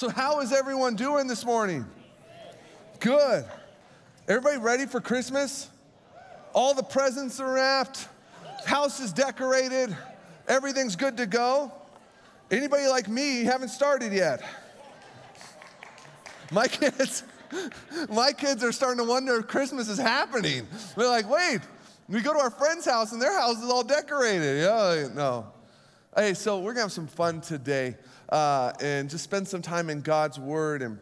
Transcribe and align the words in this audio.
So, 0.00 0.08
how 0.08 0.40
is 0.40 0.50
everyone 0.50 0.96
doing 0.96 1.26
this 1.26 1.44
morning? 1.44 1.84
Good. 3.00 3.44
Everybody 4.26 4.56
ready 4.56 4.86
for 4.86 4.98
Christmas? 4.98 5.68
All 6.54 6.72
the 6.72 6.82
presents 6.82 7.38
are 7.38 7.52
wrapped, 7.52 8.08
house 8.64 8.98
is 8.98 9.12
decorated, 9.12 9.94
everything's 10.48 10.96
good 10.96 11.18
to 11.18 11.26
go. 11.26 11.70
Anybody 12.50 12.86
like 12.86 13.08
me 13.08 13.44
haven't 13.44 13.68
started 13.68 14.14
yet? 14.14 14.40
My 16.50 16.66
kids, 16.66 17.22
my 18.08 18.32
kids 18.32 18.64
are 18.64 18.72
starting 18.72 19.04
to 19.04 19.10
wonder 19.10 19.36
if 19.40 19.48
Christmas 19.48 19.90
is 19.90 19.98
happening. 19.98 20.66
They're 20.96 21.08
like, 21.08 21.28
wait, 21.28 21.60
we 22.08 22.22
go 22.22 22.32
to 22.32 22.38
our 22.38 22.50
friend's 22.50 22.86
house 22.86 23.12
and 23.12 23.20
their 23.20 23.38
house 23.38 23.62
is 23.62 23.68
all 23.68 23.84
decorated. 23.84 24.62
Yeah, 24.62 25.08
no. 25.14 25.52
Hey, 26.16 26.32
so 26.32 26.58
we're 26.60 26.72
gonna 26.72 26.84
have 26.84 26.92
some 26.92 27.06
fun 27.06 27.42
today 27.42 27.96
uh, 28.30 28.72
and 28.80 29.10
just 29.10 29.24
spend 29.24 29.48
some 29.48 29.62
time 29.62 29.90
in 29.90 30.00
God's 30.00 30.38
Word. 30.38 30.82
And 30.82 30.98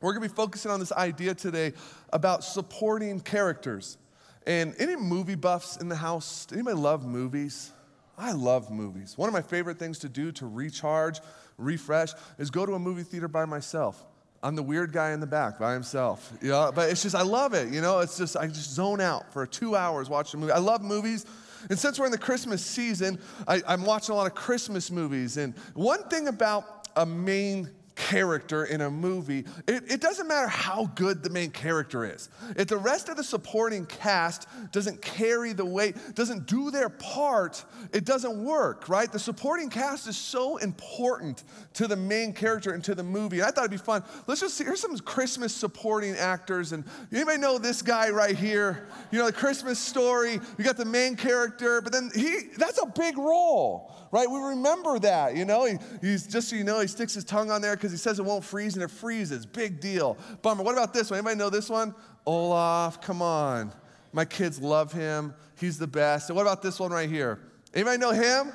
we're 0.00 0.12
gonna 0.12 0.28
be 0.28 0.34
focusing 0.34 0.70
on 0.70 0.80
this 0.80 0.92
idea 0.92 1.34
today 1.34 1.72
about 2.12 2.44
supporting 2.44 3.20
characters. 3.20 3.98
And 4.46 4.74
any 4.78 4.96
movie 4.96 5.34
buffs 5.34 5.76
in 5.76 5.88
the 5.88 5.96
house? 5.96 6.46
Anybody 6.52 6.76
love 6.76 7.04
movies? 7.04 7.72
I 8.16 8.32
love 8.32 8.70
movies. 8.70 9.16
One 9.16 9.28
of 9.28 9.32
my 9.32 9.42
favorite 9.42 9.78
things 9.78 9.98
to 10.00 10.08
do 10.08 10.32
to 10.32 10.46
recharge, 10.46 11.20
refresh, 11.56 12.12
is 12.38 12.50
go 12.50 12.66
to 12.66 12.74
a 12.74 12.78
movie 12.78 13.02
theater 13.02 13.28
by 13.28 13.44
myself. 13.44 14.04
I'm 14.42 14.56
the 14.56 14.62
weird 14.62 14.92
guy 14.92 15.12
in 15.12 15.20
the 15.20 15.26
back 15.26 15.58
by 15.58 15.74
himself. 15.74 16.32
Know, 16.42 16.72
but 16.74 16.90
it's 16.90 17.02
just, 17.02 17.14
I 17.14 17.22
love 17.22 17.52
it. 17.52 17.72
You 17.72 17.82
know, 17.82 18.00
it's 18.00 18.16
just, 18.16 18.36
I 18.36 18.46
just 18.46 18.72
zone 18.72 19.00
out 19.00 19.32
for 19.32 19.46
two 19.46 19.76
hours 19.76 20.08
watching 20.08 20.38
a 20.38 20.40
movie. 20.40 20.52
I 20.52 20.58
love 20.58 20.82
movies. 20.82 21.26
And 21.68 21.78
since 21.78 21.98
we're 21.98 22.06
in 22.06 22.12
the 22.12 22.18
Christmas 22.18 22.64
season, 22.64 23.18
I, 23.46 23.62
I'm 23.66 23.84
watching 23.84 24.14
a 24.14 24.16
lot 24.16 24.26
of 24.26 24.34
Christmas 24.34 24.90
movies. 24.90 25.36
And 25.36 25.54
one 25.74 26.02
thing 26.04 26.28
about 26.28 26.88
a 26.96 27.04
main 27.04 27.70
character 28.00 28.64
in 28.64 28.80
a 28.80 28.90
movie, 28.90 29.44
it, 29.68 29.92
it, 29.92 30.00
doesn't 30.00 30.26
matter 30.26 30.48
how 30.48 30.86
good 30.94 31.22
the 31.22 31.28
main 31.28 31.50
character 31.50 32.06
is. 32.06 32.30
If 32.56 32.68
the 32.68 32.78
rest 32.78 33.10
of 33.10 33.18
the 33.18 33.22
supporting 33.22 33.84
cast 33.84 34.48
doesn't 34.72 35.02
carry 35.02 35.52
the 35.52 35.66
weight, 35.66 35.96
doesn't 36.14 36.46
do 36.46 36.70
their 36.70 36.88
part, 36.88 37.62
it 37.92 38.06
doesn't 38.06 38.42
work, 38.42 38.88
right? 38.88 39.12
The 39.12 39.18
supporting 39.18 39.68
cast 39.68 40.08
is 40.08 40.16
so 40.16 40.56
important 40.56 41.44
to 41.74 41.86
the 41.86 41.96
main 41.96 42.32
character 42.32 42.72
and 42.72 42.82
to 42.84 42.94
the 42.94 43.04
movie. 43.04 43.40
And 43.40 43.46
I 43.46 43.50
thought 43.50 43.64
it'd 43.64 43.72
be 43.72 43.76
fun. 43.76 44.02
Let's 44.26 44.40
just 44.40 44.56
see, 44.56 44.64
here's 44.64 44.80
some 44.80 44.96
Christmas 44.98 45.54
supporting 45.54 46.14
actors. 46.14 46.72
And 46.72 46.84
anybody 47.12 47.36
know 47.36 47.58
this 47.58 47.82
guy 47.82 48.08
right 48.08 48.36
here? 48.36 48.88
You 49.10 49.18
know, 49.18 49.26
the 49.26 49.32
Christmas 49.32 49.78
story, 49.78 50.40
you 50.56 50.64
got 50.64 50.78
the 50.78 50.86
main 50.86 51.16
character, 51.16 51.82
but 51.82 51.92
then 51.92 52.10
he, 52.14 52.48
that's 52.56 52.80
a 52.80 52.86
big 52.86 53.18
role 53.18 53.94
right? 54.12 54.28
We 54.28 54.38
remember 54.38 54.98
that, 55.00 55.36
you 55.36 55.44
know? 55.44 55.64
He, 55.64 55.78
he's 56.00 56.26
just 56.26 56.48
so 56.48 56.56
you 56.56 56.64
know, 56.64 56.80
he 56.80 56.86
sticks 56.86 57.14
his 57.14 57.24
tongue 57.24 57.50
on 57.50 57.62
there 57.62 57.76
because 57.76 57.89
he 57.92 57.98
says 57.98 58.18
it 58.18 58.24
won't 58.24 58.44
freeze 58.44 58.74
and 58.74 58.82
it 58.82 58.90
freezes. 58.90 59.46
Big 59.46 59.80
deal. 59.80 60.16
Bummer. 60.42 60.62
What 60.62 60.72
about 60.72 60.92
this 60.92 61.10
one? 61.10 61.18
Anybody 61.18 61.36
know 61.36 61.50
this 61.50 61.68
one? 61.68 61.94
Olaf, 62.26 63.00
come 63.00 63.22
on. 63.22 63.72
My 64.12 64.24
kids 64.24 64.60
love 64.60 64.92
him. 64.92 65.34
He's 65.58 65.78
the 65.78 65.86
best. 65.86 66.30
And 66.30 66.36
what 66.36 66.42
about 66.42 66.62
this 66.62 66.80
one 66.80 66.90
right 66.90 67.08
here? 67.08 67.40
Anybody 67.74 67.98
know 67.98 68.12
him? 68.12 68.52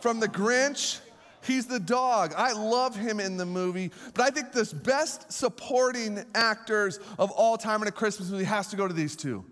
From 0.00 0.20
the 0.20 0.28
Grinch? 0.28 1.00
He's 1.42 1.66
the 1.66 1.80
dog. 1.80 2.32
I 2.36 2.52
love 2.52 2.96
him 2.96 3.20
in 3.20 3.36
the 3.36 3.44
movie, 3.44 3.90
but 4.14 4.22
I 4.22 4.30
think 4.30 4.52
the 4.52 4.64
best 4.82 5.30
supporting 5.30 6.24
actors 6.34 7.00
of 7.18 7.30
all 7.32 7.58
time 7.58 7.82
in 7.82 7.88
a 7.88 7.92
Christmas 7.92 8.30
movie 8.30 8.44
has 8.44 8.68
to 8.68 8.76
go 8.76 8.88
to 8.88 8.94
these 8.94 9.14
two. 9.14 9.44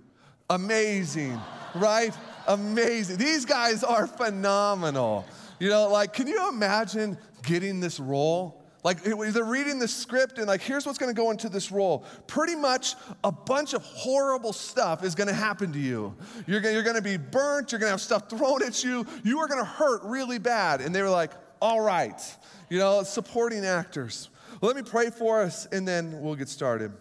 Amazing, 0.48 1.39
right? 1.75 2.15
amazing. 2.47 3.17
These 3.17 3.45
guys 3.45 3.84
are 3.84 4.06
phenomenal. 4.06 5.25
You 5.59 5.69
know, 5.69 5.89
like, 5.89 6.12
can 6.12 6.27
you 6.27 6.48
imagine 6.48 7.19
getting 7.43 7.81
this 7.81 8.00
role? 8.00 8.62
Like, 8.84 9.02
they're 9.05 9.44
reading 9.44 9.78
the 9.78 9.86
script 9.86 10.38
and, 10.38 10.48
like, 10.48 10.61
here's 10.61 10.84
what's 10.84 10.98
gonna 10.98 11.14
go 11.14 11.30
into 11.30 11.48
this 11.48 11.70
role. 11.70 12.05
Pretty 12.27 12.56
much 12.56 12.97
a 13.22 13.30
bunch 13.30 13.75
of 13.75 13.83
horrible 13.84 14.52
stuff 14.52 15.05
is 15.05 15.14
gonna 15.14 15.33
happen 15.33 15.72
to 15.72 15.78
you. 15.78 16.16
You're 16.48 16.61
gonna, 16.61 16.75
you're 16.75 16.83
gonna 16.83 17.00
be 17.00 17.16
burnt, 17.16 17.71
you're 17.71 17.78
gonna 17.78 17.92
have 17.92 18.00
stuff 18.00 18.28
thrown 18.28 18.62
at 18.65 18.82
you, 18.82 19.06
you 19.22 19.38
are 19.38 19.47
gonna 19.47 19.65
hurt 19.65 20.03
really 20.03 20.38
bad. 20.38 20.81
And 20.81 20.92
they 20.92 21.00
were 21.00 21.10
like, 21.10 21.31
all 21.60 21.81
right, 21.81 22.21
you 22.69 22.78
know, 22.78 23.04
supporting 23.04 23.65
actors. 23.65 24.31
Let 24.60 24.75
me 24.75 24.82
pray 24.82 25.10
for 25.10 25.42
us 25.42 25.66
and 25.66 25.87
then 25.87 26.21
we'll 26.21 26.34
get 26.34 26.48
started. 26.48 26.92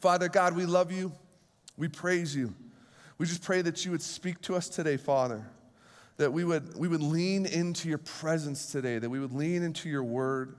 Father 0.00 0.28
God, 0.30 0.56
we 0.56 0.64
love 0.64 0.90
you, 0.90 1.12
we 1.76 1.88
praise 1.88 2.34
you. 2.34 2.54
We 3.18 3.26
just 3.26 3.42
pray 3.42 3.60
that 3.62 3.84
you 3.84 3.90
would 3.90 4.02
speak 4.02 4.40
to 4.42 4.54
us 4.56 4.68
today, 4.70 4.96
Father, 4.96 5.46
that 6.16 6.32
we 6.32 6.44
would, 6.44 6.76
we 6.76 6.88
would 6.88 7.02
lean 7.02 7.44
into 7.44 7.88
your 7.90 7.98
presence 7.98 8.72
today, 8.72 8.98
that 8.98 9.08
we 9.10 9.20
would 9.20 9.32
lean 9.32 9.62
into 9.62 9.88
your 9.88 10.02
word, 10.02 10.56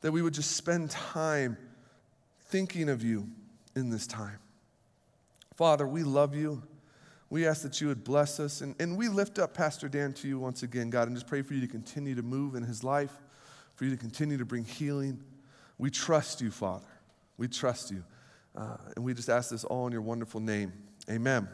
that 0.00 0.12
we 0.12 0.22
would 0.22 0.34
just 0.34 0.56
spend 0.56 0.90
time 0.90 1.56
thinking 2.48 2.88
of 2.88 3.02
you 3.02 3.28
in 3.76 3.90
this 3.90 4.06
time. 4.06 4.38
Father, 5.54 5.86
we 5.86 6.02
love 6.02 6.34
you. 6.34 6.62
We 7.28 7.46
ask 7.46 7.62
that 7.62 7.80
you 7.80 7.88
would 7.88 8.02
bless 8.02 8.40
us. 8.40 8.60
And, 8.60 8.74
and 8.80 8.96
we 8.96 9.08
lift 9.08 9.38
up 9.38 9.54
Pastor 9.54 9.88
Dan 9.88 10.12
to 10.14 10.28
you 10.28 10.38
once 10.38 10.62
again, 10.62 10.90
God, 10.90 11.06
and 11.06 11.16
just 11.16 11.28
pray 11.28 11.42
for 11.42 11.54
you 11.54 11.60
to 11.60 11.68
continue 11.68 12.14
to 12.14 12.22
move 12.22 12.54
in 12.54 12.62
his 12.62 12.82
life, 12.82 13.12
for 13.76 13.84
you 13.84 13.90
to 13.90 13.96
continue 13.96 14.36
to 14.38 14.44
bring 14.44 14.64
healing. 14.64 15.22
We 15.78 15.90
trust 15.90 16.40
you, 16.40 16.50
Father. 16.50 16.86
We 17.36 17.46
trust 17.46 17.90
you. 17.90 18.02
Uh, 18.56 18.76
and 18.96 19.04
we 19.04 19.14
just 19.14 19.28
ask 19.28 19.50
this 19.50 19.64
all 19.64 19.86
in 19.86 19.92
your 19.92 20.02
wonderful 20.02 20.40
name. 20.40 20.72
Amen. 21.08 21.48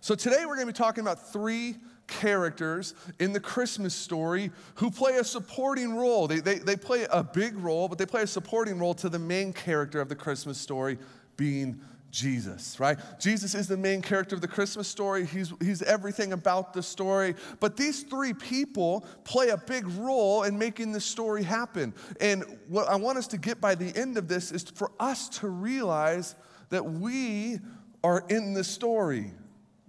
So 0.00 0.14
today 0.14 0.46
we're 0.46 0.56
going 0.56 0.66
to 0.66 0.72
be 0.72 0.76
talking 0.76 1.02
about 1.02 1.32
three 1.32 1.76
characters 2.20 2.94
in 3.18 3.32
the 3.32 3.40
Christmas 3.40 3.94
story 3.94 4.50
who 4.76 4.90
play 4.90 5.16
a 5.16 5.24
supporting 5.24 5.96
role. 5.96 6.28
They, 6.28 6.40
they, 6.40 6.58
they 6.58 6.76
play 6.76 7.06
a 7.10 7.24
big 7.24 7.56
role, 7.56 7.88
but 7.88 7.98
they 7.98 8.06
play 8.06 8.22
a 8.22 8.26
supporting 8.26 8.78
role 8.78 8.94
to 8.94 9.08
the 9.08 9.18
main 9.18 9.52
character 9.52 10.00
of 10.00 10.08
the 10.08 10.14
Christmas 10.14 10.58
story 10.58 10.98
being 11.36 11.80
Jesus, 12.10 12.78
right? 12.78 12.98
Jesus 13.18 13.54
is 13.54 13.66
the 13.66 13.76
main 13.76 14.02
character 14.02 14.34
of 14.34 14.42
the 14.42 14.48
Christmas 14.48 14.86
story. 14.86 15.24
He's, 15.24 15.50
he's 15.60 15.80
everything 15.80 16.34
about 16.34 16.74
the 16.74 16.82
story. 16.82 17.34
But 17.58 17.78
these 17.78 18.02
three 18.02 18.34
people 18.34 19.06
play 19.24 19.48
a 19.48 19.56
big 19.56 19.88
role 19.88 20.42
in 20.42 20.58
making 20.58 20.92
this 20.92 21.06
story 21.06 21.42
happen. 21.42 21.94
And 22.20 22.44
what 22.68 22.86
I 22.88 22.96
want 22.96 23.16
us 23.16 23.26
to 23.28 23.38
get 23.38 23.62
by 23.62 23.74
the 23.74 23.96
end 23.96 24.18
of 24.18 24.28
this 24.28 24.52
is 24.52 24.62
for 24.62 24.92
us 25.00 25.30
to 25.40 25.48
realize 25.48 26.34
that 26.68 26.84
we 26.84 27.60
are 28.04 28.24
in 28.28 28.52
the 28.52 28.64
story. 28.64 29.32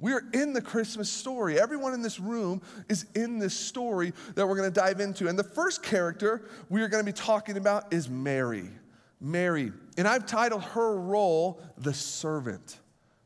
We're 0.04 0.26
in 0.34 0.52
the 0.52 0.62
Christmas 0.62 1.10
story. 1.10 1.58
Everyone 1.58 1.94
in 1.94 2.02
this 2.02 2.20
room 2.20 2.62
is 2.90 3.06
in 3.16 3.40
this 3.40 3.54
story 3.54 4.12
that 4.36 4.46
we're 4.46 4.58
going 4.58 4.70
to 4.70 4.80
dive 4.80 5.00
into. 5.00 5.30
And 5.30 5.40
the 5.40 5.46
first 5.46 5.82
character 5.82 6.44
we 6.68 6.82
are 6.82 6.90
going 6.90 7.06
to 7.06 7.10
be 7.10 7.16
talking 7.16 7.56
about 7.56 7.94
is 7.94 8.10
Mary. 8.10 8.68
Mary. 9.22 9.72
And 9.98 10.06
I've 10.06 10.26
titled 10.26 10.62
her 10.64 10.98
role 10.98 11.62
The 11.78 11.94
Servant. 11.94 12.82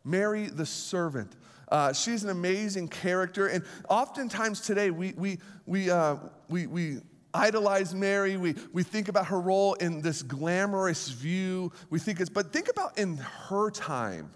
Mary 0.06 0.50
the 0.50 0.68
Servant. 0.68 1.36
Uh, 1.68 1.94
she's 1.94 2.24
an 2.24 2.30
amazing 2.30 2.90
character. 2.90 3.48
And 3.48 3.64
oftentimes 3.90 4.62
today, 4.62 4.92
we, 4.92 5.14
we, 5.18 5.40
we, 5.66 5.90
uh, 5.90 6.18
we, 6.48 6.68
we 6.68 6.98
idolize 7.34 7.96
Mary. 7.96 8.38
We, 8.38 8.54
we 8.72 8.84
think 8.84 9.08
about 9.08 9.26
her 9.26 9.42
role 9.42 9.74
in 9.74 10.04
this 10.04 10.22
glamorous 10.22 11.10
view. 11.10 11.72
We 11.90 11.98
think 11.98 12.20
it's, 12.20 12.30
but 12.30 12.54
think 12.54 12.70
about 12.70 13.00
in 13.00 13.18
her 13.18 13.72
time 13.72 14.30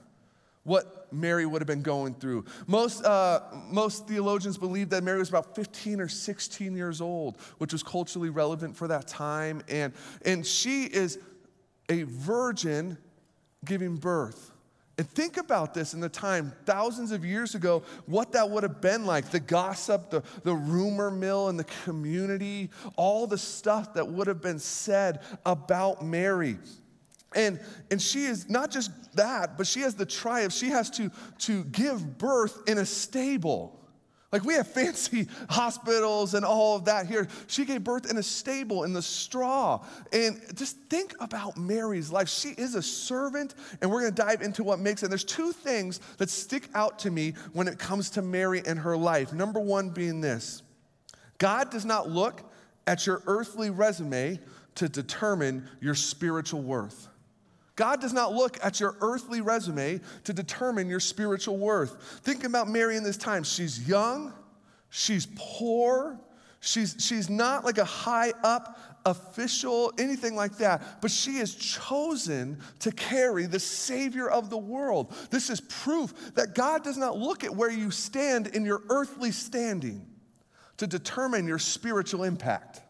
what 0.63 1.11
Mary 1.11 1.45
would 1.45 1.61
have 1.61 1.67
been 1.67 1.81
going 1.81 2.13
through. 2.13 2.45
Most, 2.67 3.03
uh, 3.03 3.41
most 3.69 4.07
theologians 4.07 4.57
believe 4.57 4.89
that 4.89 5.03
Mary 5.03 5.19
was 5.19 5.29
about 5.29 5.55
15 5.55 5.99
or 5.99 6.07
16 6.07 6.75
years 6.75 7.01
old, 7.01 7.38
which 7.57 7.73
was 7.73 7.83
culturally 7.83 8.29
relevant 8.29 8.75
for 8.75 8.88
that 8.88 9.07
time. 9.07 9.61
And, 9.67 9.94
and 10.25 10.45
she 10.45 10.83
is 10.85 11.19
a 11.89 12.03
virgin 12.03 12.97
giving 13.66 13.97
birth. 13.97 14.51
And 14.97 15.09
think 15.09 15.38
about 15.38 15.73
this 15.73 15.94
in 15.94 16.00
the 16.00 16.09
time, 16.09 16.53
thousands 16.66 17.11
of 17.11 17.25
years 17.25 17.55
ago, 17.55 17.81
what 18.05 18.33
that 18.33 18.50
would 18.50 18.61
have 18.61 18.81
been 18.81 19.05
like 19.05 19.31
the 19.31 19.39
gossip, 19.39 20.11
the, 20.11 20.21
the 20.44 20.53
rumor 20.53 21.09
mill 21.09 21.50
in 21.50 21.57
the 21.57 21.63
community, 21.85 22.69
all 22.97 23.25
the 23.25 23.38
stuff 23.38 23.95
that 23.95 24.07
would 24.07 24.27
have 24.27 24.41
been 24.41 24.59
said 24.59 25.21
about 25.45 26.06
Mary. 26.06 26.57
And, 27.36 27.60
and 27.89 28.01
she 28.01 28.25
is 28.25 28.50
not 28.50 28.72
just 28.72 28.92
that, 29.16 29.57
but 29.57 29.66
she 29.66 29.81
has 29.81 29.95
the 29.95 30.06
triumph. 30.06 30.54
She 30.54 30.69
has 30.69 30.89
to, 30.92 31.10
to 31.39 31.63
give 31.66 32.18
birth 32.18 32.68
in 32.68 32.78
a 32.78 32.86
stable. 32.86 33.81
Like 34.31 34.45
we 34.45 34.54
have 34.54 34.68
fancy 34.68 35.28
hospitals 35.50 36.33
and 36.33 36.45
all 36.45 36.75
of 36.75 36.86
that 36.86 37.06
here. 37.07 37.28
She 37.48 37.66
gave 37.66 37.83
birth 37.83 38.10
in 38.10 38.18
a 38.18 38.24
stable 38.24 38.83
in 38.83 38.94
the 38.94 39.01
straw. 39.01 39.83
And 40.13 40.42
just 40.56 40.78
think 40.89 41.13
about 41.19 41.57
Mary's 41.57 42.12
life. 42.12 42.30
She 42.30 42.50
is 42.50 42.75
a 42.75 42.81
servant, 42.81 43.56
and 43.81 43.92
we're 43.92 44.01
gonna 44.01 44.12
dive 44.12 44.42
into 44.42 44.63
what 44.63 44.80
makes 44.80 45.04
it. 45.04 45.07
And 45.07 45.12
there's 45.12 45.24
two 45.24 45.51
things 45.51 46.00
that 46.18 46.30
stick 46.30 46.69
out 46.74 47.00
to 47.00 47.12
me 47.12 47.34
when 47.54 47.68
it 47.68 47.77
comes 47.77 48.10
to 48.12 48.22
Mary 48.22 48.62
and 48.66 48.80
her 48.80 48.95
life. 48.95 49.34
Number 49.34 49.60
one 49.60 49.89
being 49.89 50.22
this 50.22 50.63
God 51.38 51.69
does 51.69 51.86
not 51.86 52.10
look 52.10 52.42
at 52.88 53.06
your 53.06 53.22
earthly 53.25 53.69
resume 53.69 54.39
to 54.75 54.88
determine 54.88 55.68
your 55.81 55.95
spiritual 55.95 56.62
worth. 56.62 57.10
God 57.75 58.01
does 58.01 58.13
not 58.13 58.33
look 58.33 58.57
at 58.63 58.79
your 58.79 58.95
earthly 59.01 59.41
resume 59.41 60.01
to 60.25 60.33
determine 60.33 60.89
your 60.89 61.00
spiritual 61.00 61.57
worth. 61.57 62.19
Think 62.23 62.44
about 62.44 62.68
Mary 62.68 62.97
in 62.97 63.03
this 63.03 63.18
time. 63.18 63.44
She's 63.44 63.88
young, 63.88 64.33
she's 64.89 65.27
poor, 65.35 66.19
she's, 66.59 66.95
she's 67.00 67.29
not 67.29 67.63
like 67.63 67.77
a 67.77 67.85
high 67.85 68.33
up 68.44 68.77
official, 69.06 69.91
anything 69.97 70.35
like 70.35 70.57
that, 70.57 71.01
but 71.01 71.09
she 71.12 71.38
is 71.38 71.56
chosen 71.56 72.59
to 72.79 72.91
carry 72.91 73.45
the 73.45 73.59
Savior 73.59 74.29
of 74.29 74.50
the 74.50 74.57
world. 74.57 75.13
This 75.29 75.50
is 75.50 75.62
proof 75.62 76.13
that 76.35 76.53
God 76.53 76.83
does 76.83 76.97
not 76.97 77.17
look 77.17 77.44
at 77.44 77.56
where 77.56 77.71
you 77.71 77.91
stand 77.91 78.47
in 78.47 78.65
your 78.65 78.83
earthly 78.89 79.31
standing 79.31 80.06
to 80.77 80.88
determine 80.88 81.47
your 81.47 81.59
spiritual 81.59 82.24
impact. 82.24 82.81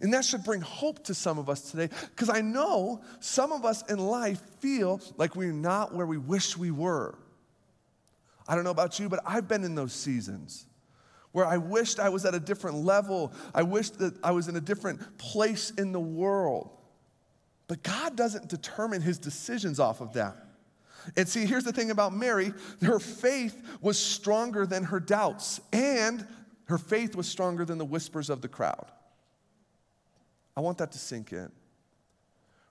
And 0.00 0.14
that 0.14 0.24
should 0.24 0.44
bring 0.44 0.60
hope 0.60 1.04
to 1.04 1.14
some 1.14 1.38
of 1.38 1.48
us 1.48 1.70
today 1.70 1.88
because 2.10 2.28
I 2.28 2.40
know 2.40 3.02
some 3.18 3.52
of 3.52 3.64
us 3.64 3.82
in 3.90 3.98
life 3.98 4.40
feel 4.60 5.00
like 5.16 5.34
we're 5.34 5.52
not 5.52 5.94
where 5.94 6.06
we 6.06 6.16
wish 6.16 6.56
we 6.56 6.70
were. 6.70 7.18
I 8.46 8.54
don't 8.54 8.64
know 8.64 8.70
about 8.70 8.98
you, 8.98 9.08
but 9.08 9.20
I've 9.26 9.48
been 9.48 9.64
in 9.64 9.74
those 9.74 9.92
seasons 9.92 10.66
where 11.32 11.46
I 11.46 11.56
wished 11.56 12.00
I 12.00 12.08
was 12.08 12.24
at 12.24 12.34
a 12.34 12.40
different 12.40 12.78
level. 12.78 13.32
I 13.54 13.62
wished 13.62 13.98
that 13.98 14.14
I 14.24 14.32
was 14.32 14.48
in 14.48 14.56
a 14.56 14.60
different 14.60 15.18
place 15.18 15.70
in 15.70 15.92
the 15.92 16.00
world. 16.00 16.70
But 17.68 17.82
God 17.82 18.16
doesn't 18.16 18.48
determine 18.48 19.00
his 19.00 19.18
decisions 19.18 19.78
off 19.78 20.00
of 20.00 20.14
that. 20.14 20.36
And 21.16 21.28
see, 21.28 21.46
here's 21.46 21.64
the 21.64 21.72
thing 21.72 21.90
about 21.90 22.12
Mary 22.12 22.52
her 22.82 22.98
faith 22.98 23.62
was 23.80 23.98
stronger 23.98 24.66
than 24.66 24.84
her 24.84 25.00
doubts, 25.00 25.60
and 25.72 26.26
her 26.64 26.78
faith 26.78 27.14
was 27.14 27.28
stronger 27.28 27.64
than 27.64 27.78
the 27.78 27.84
whispers 27.84 28.28
of 28.28 28.42
the 28.42 28.48
crowd. 28.48 28.90
I 30.60 30.62
want 30.62 30.76
that 30.76 30.92
to 30.92 30.98
sink 30.98 31.32
in. 31.32 31.50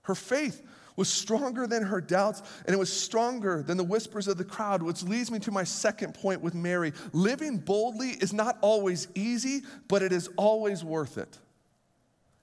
Her 0.02 0.14
faith 0.14 0.62
was 0.94 1.08
stronger 1.08 1.66
than 1.66 1.82
her 1.82 2.00
doubts, 2.00 2.40
and 2.64 2.72
it 2.72 2.78
was 2.78 2.92
stronger 2.92 3.64
than 3.64 3.76
the 3.76 3.82
whispers 3.82 4.28
of 4.28 4.38
the 4.38 4.44
crowd, 4.44 4.80
which 4.80 5.02
leads 5.02 5.28
me 5.28 5.40
to 5.40 5.50
my 5.50 5.64
second 5.64 6.14
point 6.14 6.40
with 6.40 6.54
Mary. 6.54 6.92
Living 7.12 7.58
boldly 7.58 8.10
is 8.10 8.32
not 8.32 8.58
always 8.60 9.08
easy, 9.16 9.62
but 9.88 10.02
it 10.02 10.12
is 10.12 10.28
always 10.36 10.84
worth 10.84 11.18
it. 11.18 11.36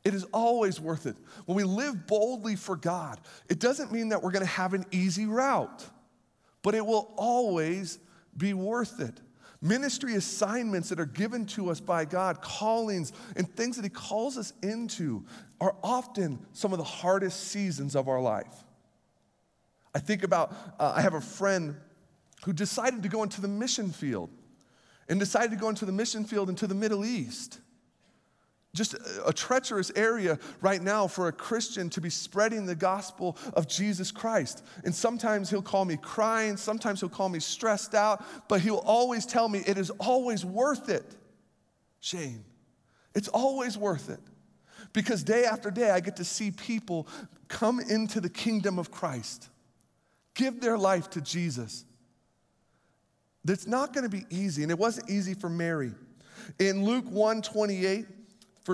It 0.03 0.13
is 0.13 0.25
always 0.33 0.81
worth 0.81 1.05
it. 1.05 1.15
When 1.45 1.55
we 1.55 1.63
live 1.63 2.07
boldly 2.07 2.57
for 2.57 2.75
God, 2.75 3.21
it 3.47 3.59
doesn't 3.59 3.89
mean 3.89 4.09
that 4.09 4.21
we're 4.21 4.31
gonna 4.31 4.45
have 4.47 4.73
an 4.73 4.83
easy 4.91 5.27
route, 5.27 5.85
but 6.61 6.75
it 6.75 6.85
will 6.85 7.13
always 7.15 7.99
be 8.35 8.53
worth 8.53 8.99
it. 8.99 9.21
Ministry 9.61 10.15
assignments 10.15 10.89
that 10.89 10.99
are 10.99 11.05
given 11.05 11.45
to 11.47 11.69
us 11.69 11.79
by 11.79 12.05
God, 12.05 12.41
callings 12.41 13.11
and 13.35 13.49
things 13.49 13.75
that 13.75 13.83
He 13.83 13.89
calls 13.89 14.37
us 14.37 14.53
into, 14.61 15.25
are 15.59 15.75
often 15.83 16.39
some 16.53 16.73
of 16.73 16.77
the 16.77 16.83
hardest 16.83 17.47
seasons 17.47 17.95
of 17.95 18.07
our 18.07 18.21
life. 18.21 18.63
I 19.95 19.99
think 19.99 20.23
about, 20.23 20.53
uh, 20.79 20.93
I 20.95 21.01
have 21.01 21.15
a 21.15 21.21
friend 21.21 21.75
who 22.45 22.53
decided 22.53 23.01
to 23.03 23.09
go 23.09 23.23
into 23.23 23.41
the 23.41 23.47
mission 23.47 23.91
field 23.91 24.29
and 25.09 25.19
decided 25.19 25.51
to 25.51 25.57
go 25.57 25.69
into 25.69 25.85
the 25.85 25.91
mission 25.91 26.23
field 26.23 26.49
into 26.49 26.67
the 26.67 26.75
Middle 26.75 27.03
East 27.03 27.59
just 28.77 28.95
a 29.25 29.33
treacherous 29.33 29.91
area 29.95 30.39
right 30.61 30.81
now 30.81 31.07
for 31.07 31.27
a 31.27 31.31
Christian 31.31 31.89
to 31.89 31.99
be 31.99 32.09
spreading 32.09 32.65
the 32.65 32.75
gospel 32.75 33.37
of 33.53 33.67
Jesus 33.67 34.11
Christ. 34.11 34.63
And 34.85 34.93
sometimes 34.93 35.49
he'll 35.49 35.61
call 35.61 35.83
me 35.83 35.97
crying, 35.97 36.55
sometimes 36.55 36.99
he'll 36.99 37.09
call 37.09 37.29
me 37.29 37.39
stressed 37.39 37.95
out, 37.95 38.23
but 38.47 38.61
he'll 38.61 38.77
always 38.77 39.25
tell 39.25 39.49
me 39.49 39.63
it 39.65 39.77
is 39.77 39.89
always 39.99 40.45
worth 40.45 40.89
it. 40.89 41.15
Shane, 41.99 42.45
it's 43.15 43.27
always 43.27 43.77
worth 43.77 44.09
it. 44.09 44.19
Because 44.93 45.23
day 45.23 45.43
after 45.43 45.69
day, 45.69 45.91
I 45.91 45.99
get 45.99 46.15
to 46.17 46.23
see 46.23 46.51
people 46.51 47.07
come 47.47 47.79
into 47.79 48.21
the 48.21 48.29
kingdom 48.29 48.79
of 48.79 48.91
Christ, 48.91 49.49
give 50.35 50.61
their 50.61 50.77
life 50.77 51.09
to 51.11 51.21
Jesus. 51.21 51.83
That's 53.43 53.65
not 53.67 53.93
to 54.03 54.09
be 54.09 54.25
easy, 54.29 54.61
and 54.63 54.71
it 54.71 54.77
wasn't 54.77 55.09
easy 55.09 55.33
for 55.33 55.49
Mary. 55.49 55.93
In 56.59 56.85
Luke 56.85 57.05
1 57.09 57.41
28, 57.41 58.05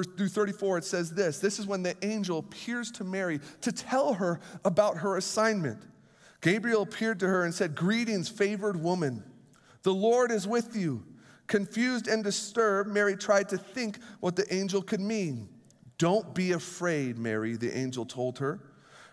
through 0.01 0.30
34, 0.30 0.80
it 0.80 0.86
says 0.86 1.12
this 1.12 1.38
This 1.38 1.60
is 1.60 1.68
when 1.68 1.84
the 1.84 1.95
angel 2.04 2.40
appears 2.40 2.90
to 2.94 3.04
Mary 3.04 3.40
to 3.62 3.72
tell 3.72 4.16
her 4.16 4.40
about 4.66 4.98
her 4.98 5.18
assignment. 5.18 5.84
Gabriel 6.42 6.81
appeared 6.81 7.19
to 7.19 7.28
her 7.28 7.44
and 7.44 7.54
said, 7.54 7.75
Greetings, 7.75 8.28
favored 8.28 8.81
woman. 8.81 9.24
The 9.84 9.94
Lord 9.94 10.31
is 10.31 10.48
with 10.48 10.75
you. 10.75 11.04
Confused 11.48 12.07
and 12.07 12.24
disturbed, 12.24 12.90
Mary 12.90 13.16
tried 13.16 13.50
to 13.50 13.57
think 13.57 14.00
what 14.22 14.36
the 14.36 14.51
angel 14.54 14.81
could 14.81 15.01
mean. 15.01 15.50
Don't 15.98 16.34
be 16.34 16.54
afraid, 16.54 17.18
Mary, 17.18 17.56
the 17.56 17.78
angel 17.78 18.06
told 18.06 18.40
her, 18.40 18.60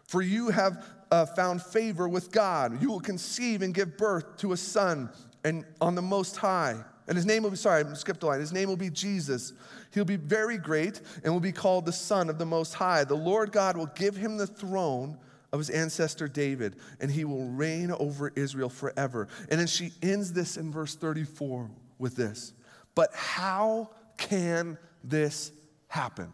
for 0.04 0.22
you 0.22 0.48
have 0.48 0.84
uh, 1.10 1.26
found 1.26 1.60
favor 1.60 2.08
with 2.08 2.32
God. 2.32 2.80
You 2.80 2.88
will 2.88 3.00
conceive 3.00 3.62
and 3.62 3.74
give 3.74 3.96
birth 3.96 4.38
to 4.38 4.52
a 4.52 4.56
son 4.56 5.10
and 5.44 5.64
on 5.80 5.94
the 5.94 6.02
Most 6.02 6.36
High. 6.36 6.82
And 7.08 7.16
his 7.16 7.26
name 7.26 7.42
will 7.42 7.50
be, 7.50 7.56
sorry, 7.56 7.84
I 7.84 7.92
skipped 7.94 8.22
a 8.22 8.26
line. 8.26 8.40
His 8.40 8.52
name 8.52 8.68
will 8.68 8.76
be 8.76 8.90
Jesus. 8.90 9.52
He'll 9.92 10.04
be 10.04 10.16
very 10.16 10.58
great 10.58 11.00
and 11.24 11.32
will 11.32 11.40
be 11.40 11.52
called 11.52 11.86
the 11.86 11.92
Son 11.92 12.30
of 12.30 12.38
the 12.38 12.46
Most 12.46 12.74
High. 12.74 13.04
The 13.04 13.16
Lord 13.16 13.52
God 13.52 13.76
will 13.76 13.86
give 13.86 14.16
him 14.16 14.36
the 14.36 14.46
throne 14.46 15.18
of 15.52 15.58
his 15.58 15.70
ancestor 15.70 16.28
David, 16.28 16.76
and 17.00 17.10
he 17.10 17.24
will 17.24 17.46
reign 17.46 17.90
over 17.90 18.32
Israel 18.36 18.68
forever. 18.68 19.28
And 19.50 19.58
then 19.58 19.66
she 19.66 19.92
ends 20.02 20.32
this 20.32 20.56
in 20.56 20.70
verse 20.70 20.94
34 20.94 21.70
with 21.98 22.16
this 22.16 22.52
But 22.94 23.12
how 23.14 23.90
can 24.16 24.78
this 25.02 25.52
happen? 25.88 26.32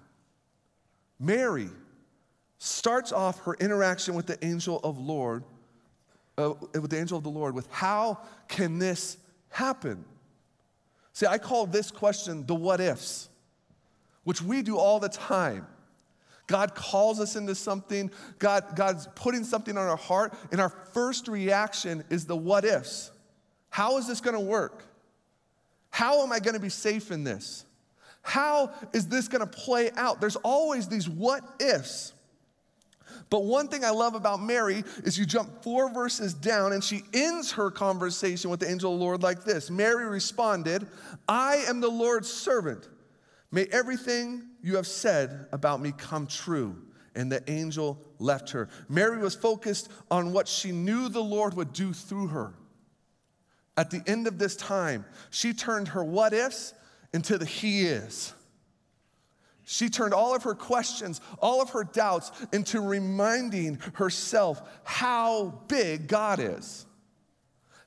Mary 1.19 1.71
starts 2.59 3.13
off 3.13 3.41
her 3.41 3.55
interaction 3.55 4.15
with 4.15 4.27
the 4.27 4.45
angel 4.45 4.81
of 4.85 4.99
Lord, 4.99 5.45
uh, 6.37 6.53
with 6.75 6.91
the 6.91 6.99
angel 6.99 7.17
of 7.17 7.25
the 7.25 7.31
Lord, 7.31 7.55
with 7.55 7.71
how 7.71 8.19
can 8.49 8.79
this 8.79 9.17
happen? 9.49 10.05
See, 11.17 11.25
I 11.25 11.39
call 11.39 11.65
this 11.65 11.91
question 11.91 12.45
the 12.45 12.55
what 12.55 12.79
ifs, 12.79 13.31
which 14.25 14.43
we 14.43 14.61
do 14.61 14.77
all 14.77 15.01
the 15.01 15.09
time. 15.09 15.67
God 16.47 16.75
calls 16.75 17.21
us 17.21 17.37
into 17.37 17.55
something, 17.55 18.11
God, 18.39 18.77
God's 18.77 19.09
putting 19.15 19.43
something 19.43 19.79
on 19.79 19.89
our 19.89 19.97
heart, 19.97 20.35
and 20.53 20.61
our 20.61 20.69
first 20.69 21.27
reaction 21.27 22.05
is 22.11 22.27
the 22.27 22.37
what 22.37 22.67
ifs. 22.67 23.13
How 23.71 23.97
is 23.97 24.07
this 24.07 24.21
gonna 24.21 24.43
work? 24.43 24.85
How 25.89 26.23
am 26.23 26.33
I 26.33 26.39
gonna 26.39 26.61
be 26.61 26.69
safe 26.69 27.11
in 27.11 27.25
this? 27.25 27.65
How 28.21 28.75
is 28.93 29.09
this 29.09 29.27
gonna 29.27 29.47
play 29.47 29.91
out? 29.93 30.21
There's 30.21 30.37
always 30.37 30.87
these 30.87 31.09
what 31.09 31.43
ifs. 31.59 32.13
But 33.31 33.45
one 33.45 33.69
thing 33.69 33.85
I 33.85 33.91
love 33.91 34.15
about 34.15 34.43
Mary 34.43 34.85
is 35.05 35.19
you 35.19 35.27
jump 35.27 35.63
four 35.63 35.93
verses 35.93 36.35
down 36.35 36.73
and 36.73 36.83
she 36.83 37.03
ends 37.13 37.53
her 37.53 37.71
conversation 37.71 38.51
with 38.51 38.61
the 38.61 38.71
angel 38.71 38.93
of 38.93 38.99
the 38.99 39.05
Lord 39.05 39.23
like 39.23 39.45
this 39.45 39.71
Mary 39.71 40.07
responded, 40.07 40.87
I 41.29 41.57
am 41.69 41.81
the 41.81 41.89
Lord's 41.89 42.31
servant. 42.31 42.89
May 43.51 43.67
everything 43.73 44.43
you 44.63 44.77
have 44.77 44.87
said 44.87 45.47
about 45.53 45.81
me 45.81 45.93
come 45.97 46.27
true. 46.27 46.77
And 47.15 47.33
the 47.33 47.43
angel 47.51 47.99
left 48.19 48.51
her. 48.51 48.69
Mary 48.91 49.17
was 49.19 49.35
focused 49.35 49.89
on 50.11 50.35
what 50.35 50.47
she 50.47 50.71
knew 50.71 51.09
the 51.09 51.23
Lord 51.23 51.55
would 51.55 51.73
do 51.73 51.95
through 51.95 52.27
her. 52.27 52.53
At 53.77 53.91
the 53.91 54.03
end 54.07 54.27
of 54.27 54.39
this 54.39 54.55
time, 54.57 55.07
she 55.31 55.55
turned 55.55 55.89
her 55.89 56.05
what 56.05 56.35
ifs 56.35 56.75
into 57.15 57.39
the 57.39 57.47
he 57.47 57.87
is. 57.87 58.35
She 59.69 59.91
turned 59.91 60.15
all 60.15 60.33
of 60.33 60.45
her 60.45 60.55
questions, 60.55 61.21
all 61.41 61.61
of 61.61 61.71
her 61.71 61.83
doubts 61.83 62.31
into 62.53 62.81
reminding 62.81 63.81
herself 63.95 64.63
how 64.85 65.61
big 65.67 66.07
God 66.07 66.39
is. 66.39 66.87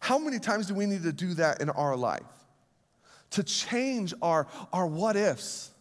How 0.01 0.19
many 0.19 0.39
times 0.39 0.67
do 0.67 0.73
we 0.73 0.85
need 0.85 1.03
to 1.03 1.13
do 1.13 1.35
that 1.35 1.61
in 1.61 1.69
our 1.69 1.95
life? 1.95 2.21
To 3.31 3.43
change 3.43 4.13
our, 4.21 4.47
our 4.73 4.87
what 4.87 5.15
ifs, 5.15 5.71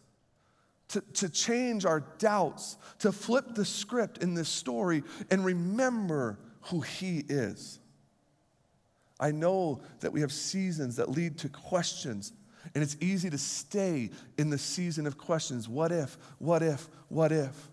to, 0.89 1.01
to 1.15 1.27
change 1.27 1.83
our 1.83 1.99
doubts, 2.17 2.77
to 2.99 3.11
flip 3.11 3.53
the 3.53 3.65
script 3.65 4.23
in 4.23 4.33
this 4.33 4.47
story 4.47 5.03
and 5.29 5.43
remember 5.43 6.39
who 6.61 6.79
He 6.79 7.25
is. 7.27 7.77
I 9.19 9.31
know 9.31 9.81
that 9.99 10.13
we 10.13 10.21
have 10.21 10.31
seasons 10.31 10.95
that 10.95 11.09
lead 11.09 11.39
to 11.39 11.49
questions 11.49 12.31
and 12.73 12.83
it's 12.83 12.97
easy 12.99 13.29
to 13.29 13.37
stay 13.37 14.09
in 14.37 14.49
the 14.49 14.57
season 14.57 15.07
of 15.07 15.17
questions 15.17 15.67
what 15.67 15.91
if, 15.91 16.17
what 16.37 16.61
if, 16.61 16.87
what 17.07 17.31
if? 17.31 17.69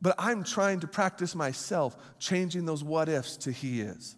But 0.00 0.14
I'm 0.18 0.44
trying 0.44 0.80
to 0.80 0.86
practice 0.86 1.34
myself 1.34 1.96
changing 2.18 2.66
those 2.66 2.84
what 2.84 3.08
ifs 3.08 3.36
to 3.38 3.52
He 3.52 3.80
is. 3.80 4.16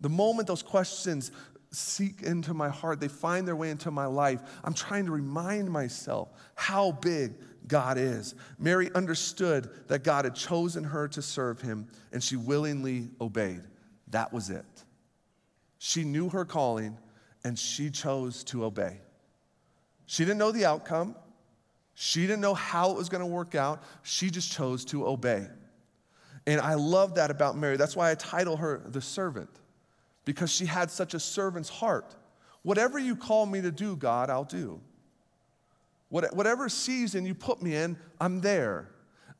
The 0.00 0.08
moment 0.08 0.48
those 0.48 0.62
questions 0.62 1.30
seek 1.70 2.22
into 2.22 2.54
my 2.54 2.68
heart, 2.68 2.98
they 3.00 3.08
find 3.08 3.46
their 3.46 3.54
way 3.54 3.70
into 3.70 3.90
my 3.90 4.06
life, 4.06 4.40
I'm 4.64 4.74
trying 4.74 5.06
to 5.06 5.12
remind 5.12 5.70
myself 5.70 6.30
how 6.56 6.92
big 6.92 7.34
God 7.66 7.98
is. 7.98 8.34
Mary 8.58 8.90
understood 8.94 9.70
that 9.86 10.02
God 10.02 10.24
had 10.24 10.34
chosen 10.34 10.82
her 10.82 11.06
to 11.08 11.22
serve 11.22 11.60
Him, 11.60 11.86
and 12.12 12.22
she 12.22 12.36
willingly 12.36 13.10
obeyed. 13.20 13.62
That 14.08 14.32
was 14.32 14.50
it. 14.50 14.64
She 15.78 16.02
knew 16.02 16.28
her 16.30 16.44
calling 16.44 16.98
and 17.44 17.58
she 17.58 17.90
chose 17.90 18.44
to 18.44 18.64
obey. 18.64 19.00
She 20.06 20.24
didn't 20.24 20.38
know 20.38 20.52
the 20.52 20.64
outcome. 20.64 21.14
She 21.94 22.22
didn't 22.22 22.40
know 22.40 22.54
how 22.54 22.90
it 22.90 22.96
was 22.96 23.08
going 23.08 23.20
to 23.20 23.26
work 23.26 23.54
out. 23.54 23.82
She 24.02 24.30
just 24.30 24.50
chose 24.50 24.84
to 24.86 25.06
obey. 25.06 25.46
And 26.46 26.60
I 26.60 26.74
love 26.74 27.16
that 27.16 27.30
about 27.30 27.56
Mary. 27.56 27.76
That's 27.76 27.94
why 27.94 28.10
I 28.10 28.14
title 28.14 28.56
her 28.56 28.82
the 28.86 29.00
servant, 29.00 29.50
because 30.24 30.50
she 30.50 30.66
had 30.66 30.90
such 30.90 31.14
a 31.14 31.20
servant's 31.20 31.68
heart. 31.68 32.14
Whatever 32.62 32.98
you 32.98 33.16
call 33.16 33.46
me 33.46 33.60
to 33.60 33.70
do, 33.70 33.96
God, 33.96 34.30
I'll 34.30 34.44
do. 34.44 34.80
What, 36.08 36.34
whatever 36.34 36.68
season 36.68 37.24
you 37.24 37.34
put 37.34 37.62
me 37.62 37.74
in, 37.74 37.96
I'm 38.20 38.40
there. 38.40 38.88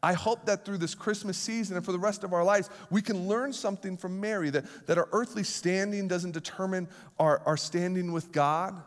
I 0.03 0.15
hope 0.15 0.47
that 0.47 0.65
through 0.65 0.79
this 0.79 0.95
Christmas 0.95 1.37
season 1.37 1.77
and 1.77 1.85
for 1.85 1.93
the 1.93 1.99
rest 1.99 2.25
of 2.25 2.33
our 2.33 2.43
lives, 2.43 2.71
we 2.91 3.03
can 3.03 3.29
learn 3.29 3.53
something 3.53 3.97
from 3.97 4.19
Mary 4.21 4.49
that, 4.51 4.65
that 4.87 4.97
our 4.97 5.09
earthly 5.13 5.43
standing 5.43 6.09
doesn't 6.09 6.33
determine 6.33 6.89
our, 7.19 7.43
our 7.45 7.57
standing 7.57 8.13
with 8.13 8.33
God, 8.33 8.83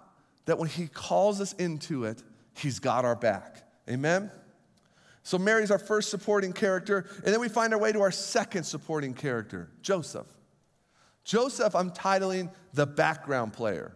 that 0.45 0.57
when 0.57 0.69
He 0.69 0.87
calls 0.87 1.39
us 1.39 1.53
into 1.53 2.05
it, 2.05 2.23
He's 2.55 2.79
got 2.79 3.05
our 3.05 3.15
back. 3.15 3.63
Amen? 3.89 4.31
So 5.23 5.37
Mary's 5.37 5.71
our 5.71 5.79
first 5.79 6.09
supporting 6.09 6.51
character, 6.51 7.05
and 7.17 7.33
then 7.33 7.39
we 7.39 7.47
find 7.47 7.73
our 7.73 7.79
way 7.79 7.91
to 7.91 8.01
our 8.01 8.11
second 8.11 8.63
supporting 8.63 9.13
character, 9.13 9.69
Joseph. 9.81 10.27
Joseph, 11.23 11.75
I'm 11.75 11.91
titling 11.91 12.51
the 12.73 12.85
background 12.85 13.53
player. 13.53 13.93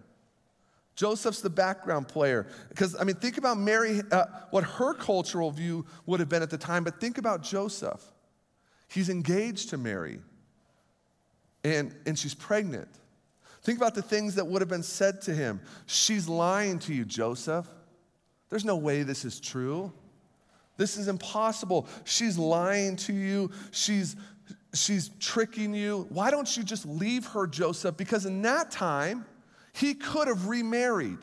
Joseph's 0.97 1.41
the 1.41 1.49
background 1.49 2.07
player. 2.07 2.47
Because, 2.69 2.99
I 2.99 3.03
mean, 3.03 3.15
think 3.15 3.37
about 3.37 3.57
Mary, 3.57 4.01
uh, 4.11 4.25
what 4.49 4.63
her 4.63 4.95
cultural 4.95 5.51
view 5.51 5.85
would 6.07 6.19
have 6.19 6.27
been 6.27 6.41
at 6.41 6.49
the 6.49 6.57
time, 6.57 6.83
but 6.83 6.99
think 6.99 7.19
about 7.19 7.43
Joseph. 7.43 8.03
He's 8.89 9.07
engaged 9.09 9.69
to 9.69 9.77
Mary, 9.77 10.19
and, 11.63 11.95
and 12.05 12.17
she's 12.17 12.33
pregnant. 12.33 12.89
Think 13.61 13.77
about 13.77 13.93
the 13.93 14.01
things 14.01 14.35
that 14.35 14.47
would 14.47 14.61
have 14.61 14.69
been 14.69 14.83
said 14.83 15.21
to 15.23 15.35
him. 15.35 15.61
She's 15.85 16.27
lying 16.27 16.79
to 16.79 16.93
you, 16.93 17.05
Joseph. 17.05 17.67
There's 18.49 18.65
no 18.65 18.77
way 18.77 19.03
this 19.03 19.23
is 19.23 19.39
true. 19.39 19.91
This 20.77 20.97
is 20.97 21.07
impossible. 21.07 21.87
She's 22.05 22.37
lying 22.37 22.95
to 22.97 23.13
you. 23.13 23.51
She's 23.71 24.15
she's 24.73 25.09
tricking 25.19 25.73
you. 25.73 26.07
Why 26.09 26.31
don't 26.31 26.55
you 26.55 26.63
just 26.63 26.85
leave 26.85 27.25
her, 27.27 27.45
Joseph? 27.45 27.97
Because 27.97 28.25
in 28.25 28.41
that 28.43 28.71
time, 28.71 29.25
he 29.77 29.93
could 29.93 30.27
have 30.27 30.47
remarried. 30.47 31.17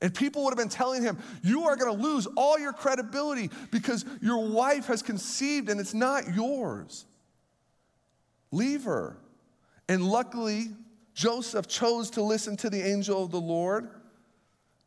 And 0.00 0.14
people 0.14 0.44
would 0.44 0.50
have 0.50 0.58
been 0.58 0.68
telling 0.68 1.02
him, 1.02 1.18
You 1.42 1.64
are 1.64 1.76
going 1.76 1.94
to 1.94 2.02
lose 2.02 2.26
all 2.36 2.58
your 2.58 2.72
credibility 2.72 3.50
because 3.70 4.04
your 4.20 4.48
wife 4.48 4.86
has 4.86 5.02
conceived 5.02 5.68
and 5.68 5.80
it's 5.80 5.94
not 5.94 6.34
yours. 6.34 7.06
Leave 8.50 8.84
her. 8.84 9.16
And 9.88 10.06
luckily, 10.06 10.68
Joseph 11.14 11.68
chose 11.68 12.10
to 12.10 12.22
listen 12.22 12.56
to 12.58 12.70
the 12.70 12.80
angel 12.80 13.22
of 13.22 13.30
the 13.30 13.40
Lord 13.40 13.88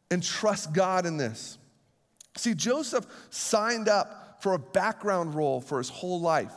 and 0.09 0.23
trust 0.23 0.73
God 0.73 1.05
in 1.05 1.17
this. 1.17 1.57
See, 2.35 2.53
Joseph 2.53 3.05
signed 3.29 3.87
up 3.87 4.41
for 4.41 4.53
a 4.53 4.59
background 4.59 5.35
role 5.35 5.61
for 5.61 5.77
his 5.77 5.89
whole 5.89 6.21
life 6.21 6.53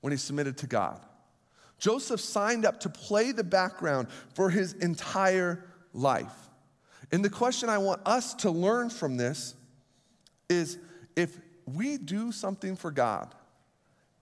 when 0.00 0.10
he 0.10 0.16
submitted 0.16 0.58
to 0.58 0.66
God. 0.66 1.00
Joseph 1.82 2.20
signed 2.20 2.64
up 2.64 2.78
to 2.78 2.88
play 2.88 3.32
the 3.32 3.42
background 3.42 4.06
for 4.34 4.50
his 4.50 4.72
entire 4.74 5.64
life. 5.92 6.32
And 7.10 7.24
the 7.24 7.28
question 7.28 7.68
I 7.68 7.78
want 7.78 8.02
us 8.06 8.34
to 8.34 8.52
learn 8.52 8.88
from 8.88 9.16
this 9.16 9.56
is 10.48 10.78
if 11.16 11.36
we 11.66 11.98
do 11.98 12.30
something 12.30 12.76
for 12.76 12.92
God 12.92 13.34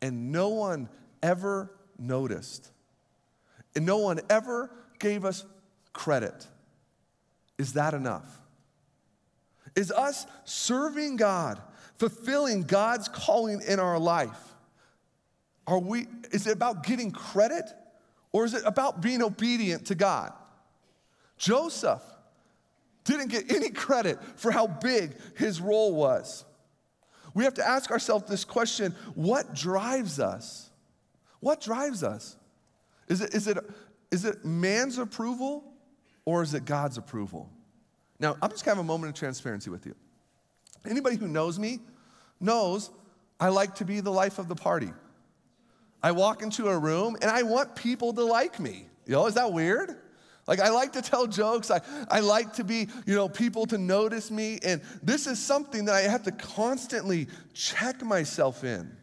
and 0.01 0.33
no 0.33 0.49
one 0.49 0.89
ever 1.23 1.71
noticed, 1.99 2.71
and 3.77 3.85
no 3.85 3.99
one 3.99 4.21
ever 4.31 4.71
gave 4.99 5.27
us 5.27 5.45
credit, 5.93 6.47
is 7.59 7.75
that 7.75 7.93
enough? 7.93 8.41
Is 9.77 9.93
us 9.93 10.27
serving 10.47 11.17
God, 11.17 11.61
fulfilling 11.99 12.63
God's 12.63 13.07
calling 13.09 13.61
in 13.61 13.79
our 13.79 13.99
life, 13.99 14.50
are 15.71 15.79
we, 15.79 16.09
is 16.33 16.47
it 16.47 16.53
about 16.53 16.83
getting 16.83 17.13
credit 17.13 17.65
or 18.33 18.45
is 18.45 18.55
it 18.55 18.63
about 18.67 19.01
being 19.01 19.23
obedient 19.23 19.87
to 19.87 19.95
God? 19.95 20.33
Joseph 21.39 22.03
didn't 23.05 23.29
get 23.29 23.51
any 23.51 23.71
credit 23.71 24.19
for 24.37 24.51
how 24.51 24.67
big 24.67 25.13
his 25.37 25.61
role 25.61 25.95
was. 25.95 26.45
We 27.35 27.45
have 27.45 27.55
to 27.55 27.67
ask 27.67 27.91
ourselves 27.91 28.29
this 28.29 28.45
question 28.45 28.95
what 29.15 29.55
drives 29.55 30.19
us? 30.19 30.71
What 31.39 31.61
drives 31.61 32.03
us? 32.03 32.37
Is 33.09 33.21
it, 33.21 33.33
is 33.33 33.47
it, 33.47 33.59
is 34.11 34.25
it 34.25 34.45
man's 34.45 34.99
approval 34.99 35.65
or 36.25 36.43
is 36.43 36.53
it 36.53 36.65
God's 36.65 36.99
approval? 36.99 37.49
Now, 38.19 38.37
I'm 38.43 38.51
just 38.51 38.65
gonna 38.65 38.77
have 38.77 38.85
a 38.85 38.87
moment 38.87 39.11
of 39.11 39.19
transparency 39.19 39.71
with 39.71 39.87
you. 39.87 39.95
Anybody 40.89 41.17
who 41.17 41.29
knows 41.29 41.59
me 41.59 41.79
knows 42.41 42.91
I 43.39 43.49
like 43.49 43.77
to 43.77 43.85
be 43.85 44.01
the 44.01 44.11
life 44.11 44.39
of 44.39 44.49
the 44.49 44.57
party. 44.57 44.93
I 46.03 46.13
walk 46.13 46.43
into 46.43 46.69
a 46.69 46.79
room 46.79 47.17
and 47.21 47.31
I 47.31 47.43
want 47.43 47.77
people 47.77 48.13
to 48.15 48.25
like 48.25 48.59
me. 48.59 48.87
You 49.07 49.13
know, 49.13 49.27
is 49.27 49.35
that 49.35 49.53
weird? 49.53 49.97
Like, 50.47 50.61
I 50.61 50.71
like 50.71 50.93
to 50.95 51.03
tell 51.03 51.27
jokes. 51.27 51.71
I, 51.71 51.81
I 52.11 52.21
like 52.21 52.55
to 52.55 52.65
be, 52.65 52.89
you 53.07 53.15
know, 53.15 53.29
people 53.29 53.67
to 53.67 53.79
notice 53.79 54.31
me. 54.31 54.59
And 54.65 54.81
this 55.03 55.27
is 55.27 55.39
something 55.39 55.85
that 55.85 55.95
I 55.95 56.01
have 56.01 56.25
to 56.25 56.33
constantly 56.33 57.29
check 57.55 58.03
myself 58.03 58.65
in. 58.65 58.97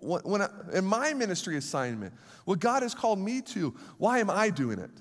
When 0.00 0.42
I, 0.42 0.48
in 0.72 0.84
my 0.84 1.14
ministry 1.14 1.56
assignment, 1.56 2.14
what 2.44 2.60
God 2.60 2.82
has 2.82 2.94
called 2.94 3.18
me 3.18 3.42
to, 3.42 3.74
why 3.96 4.20
am 4.20 4.30
I 4.30 4.50
doing 4.50 4.78
it? 4.78 4.92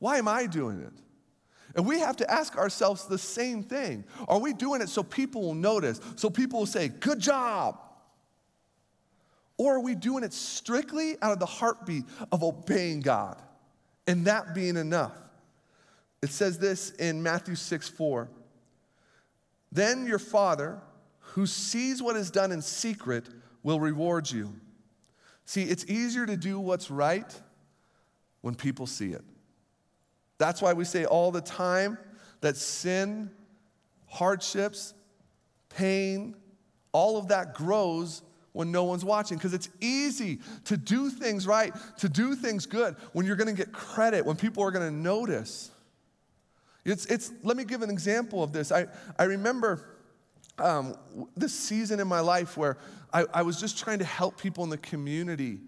Why 0.00 0.18
am 0.18 0.26
I 0.26 0.46
doing 0.46 0.80
it? 0.80 0.92
And 1.76 1.86
we 1.86 2.00
have 2.00 2.16
to 2.16 2.30
ask 2.30 2.56
ourselves 2.56 3.06
the 3.06 3.18
same 3.18 3.62
thing. 3.62 4.04
Are 4.26 4.40
we 4.40 4.52
doing 4.52 4.80
it 4.80 4.88
so 4.88 5.02
people 5.02 5.42
will 5.42 5.54
notice, 5.54 6.00
so 6.16 6.28
people 6.28 6.60
will 6.60 6.66
say, 6.66 6.88
good 6.88 7.20
job? 7.20 7.78
Or 9.58 9.76
are 9.76 9.80
we 9.80 9.94
doing 9.94 10.24
it 10.24 10.32
strictly 10.32 11.16
out 11.22 11.32
of 11.32 11.38
the 11.38 11.46
heartbeat 11.46 12.04
of 12.30 12.42
obeying 12.42 13.00
God 13.00 13.40
and 14.06 14.26
that 14.26 14.54
being 14.54 14.76
enough? 14.76 15.12
It 16.22 16.30
says 16.30 16.58
this 16.58 16.90
in 16.90 17.22
Matthew 17.22 17.54
6 17.54 17.88
4. 17.88 18.28
Then 19.70 20.06
your 20.06 20.18
Father, 20.18 20.80
who 21.18 21.46
sees 21.46 22.02
what 22.02 22.16
is 22.16 22.30
done 22.30 22.52
in 22.52 22.62
secret, 22.62 23.28
will 23.62 23.80
reward 23.80 24.30
you. 24.30 24.54
See, 25.44 25.64
it's 25.64 25.84
easier 25.86 26.26
to 26.26 26.36
do 26.36 26.60
what's 26.60 26.90
right 26.90 27.40
when 28.42 28.54
people 28.54 28.86
see 28.86 29.12
it. 29.12 29.24
That's 30.38 30.60
why 30.60 30.72
we 30.72 30.84
say 30.84 31.04
all 31.04 31.30
the 31.30 31.40
time 31.40 31.98
that 32.40 32.56
sin, 32.56 33.30
hardships, 34.06 34.94
pain, 35.68 36.36
all 36.92 37.16
of 37.16 37.28
that 37.28 37.54
grows 37.54 38.22
when 38.52 38.70
no 38.70 38.84
one's 38.84 39.04
watching 39.04 39.38
because 39.38 39.54
it's 39.54 39.68
easy 39.80 40.40
to 40.64 40.76
do 40.76 41.10
things 41.10 41.46
right, 41.46 41.72
to 41.98 42.08
do 42.08 42.34
things 42.34 42.66
good 42.66 42.96
when 43.12 43.26
you're 43.26 43.36
going 43.36 43.54
to 43.54 43.56
get 43.56 43.72
credit, 43.72 44.24
when 44.24 44.36
people 44.36 44.62
are 44.62 44.70
going 44.70 44.86
to 44.86 44.94
notice. 44.94 45.70
It's, 46.84 47.06
it's, 47.06 47.32
let 47.42 47.56
me 47.56 47.64
give 47.64 47.82
an 47.82 47.90
example 47.90 48.42
of 48.42 48.52
this. 48.52 48.72
I, 48.72 48.86
I 49.18 49.24
remember 49.24 49.88
um, 50.58 50.94
this 51.36 51.54
season 51.54 52.00
in 52.00 52.08
my 52.08 52.20
life 52.20 52.56
where 52.56 52.76
I, 53.12 53.24
I, 53.32 53.42
was 53.42 53.58
just 53.58 53.78
trying 53.78 54.00
to 54.00 54.04
help 54.04 54.38
people 54.38 54.64
in 54.64 54.70
the 54.70 54.78
community. 54.78 55.60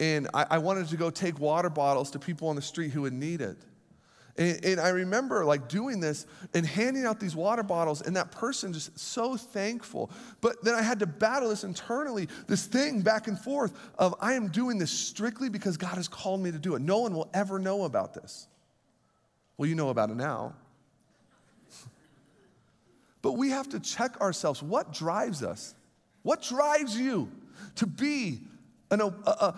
And 0.00 0.28
I, 0.34 0.46
I 0.52 0.58
wanted 0.58 0.88
to 0.88 0.96
go 0.96 1.10
take 1.10 1.38
water 1.38 1.70
bottles 1.70 2.10
to 2.12 2.18
people 2.18 2.48
on 2.48 2.56
the 2.56 2.62
street 2.62 2.90
who 2.90 3.02
would 3.02 3.12
need 3.12 3.40
it. 3.40 3.56
And, 4.36 4.64
and, 4.64 4.80
I 4.80 4.88
remember 4.88 5.44
like 5.44 5.68
doing 5.68 6.00
this 6.00 6.26
and 6.54 6.66
handing 6.66 7.04
out 7.04 7.20
these 7.20 7.36
water 7.36 7.62
bottles, 7.62 8.02
and 8.02 8.16
that 8.16 8.32
person 8.32 8.72
just 8.72 8.98
so 8.98 9.36
thankful. 9.36 10.10
But 10.40 10.64
then 10.64 10.74
I 10.74 10.82
had 10.82 10.98
to 11.00 11.06
battle 11.06 11.50
this 11.50 11.62
internally, 11.62 12.28
this 12.48 12.66
thing 12.66 13.02
back 13.02 13.28
and 13.28 13.38
forth 13.38 13.72
of 13.96 14.14
I 14.20 14.32
am 14.32 14.48
doing 14.48 14.78
this 14.78 14.90
strictly 14.90 15.48
because 15.48 15.76
God 15.76 15.94
has 15.94 16.08
called 16.08 16.40
me 16.40 16.50
to 16.50 16.58
do 16.58 16.74
it. 16.74 16.82
No 16.82 16.98
one 16.98 17.14
will 17.14 17.30
ever 17.32 17.60
know 17.60 17.84
about 17.84 18.12
this. 18.12 18.48
Well, 19.56 19.68
you 19.68 19.76
know 19.76 19.90
about 19.90 20.10
it 20.10 20.16
now. 20.16 20.54
but 23.22 23.32
we 23.32 23.50
have 23.50 23.68
to 23.68 23.78
check 23.78 24.20
ourselves. 24.20 24.60
What 24.60 24.92
drives 24.92 25.44
us? 25.44 25.76
What 26.22 26.42
drives 26.42 26.98
you 26.98 27.30
to 27.76 27.86
be 27.86 28.40
an, 28.90 29.00
a, 29.00 29.06
a, 29.06 29.54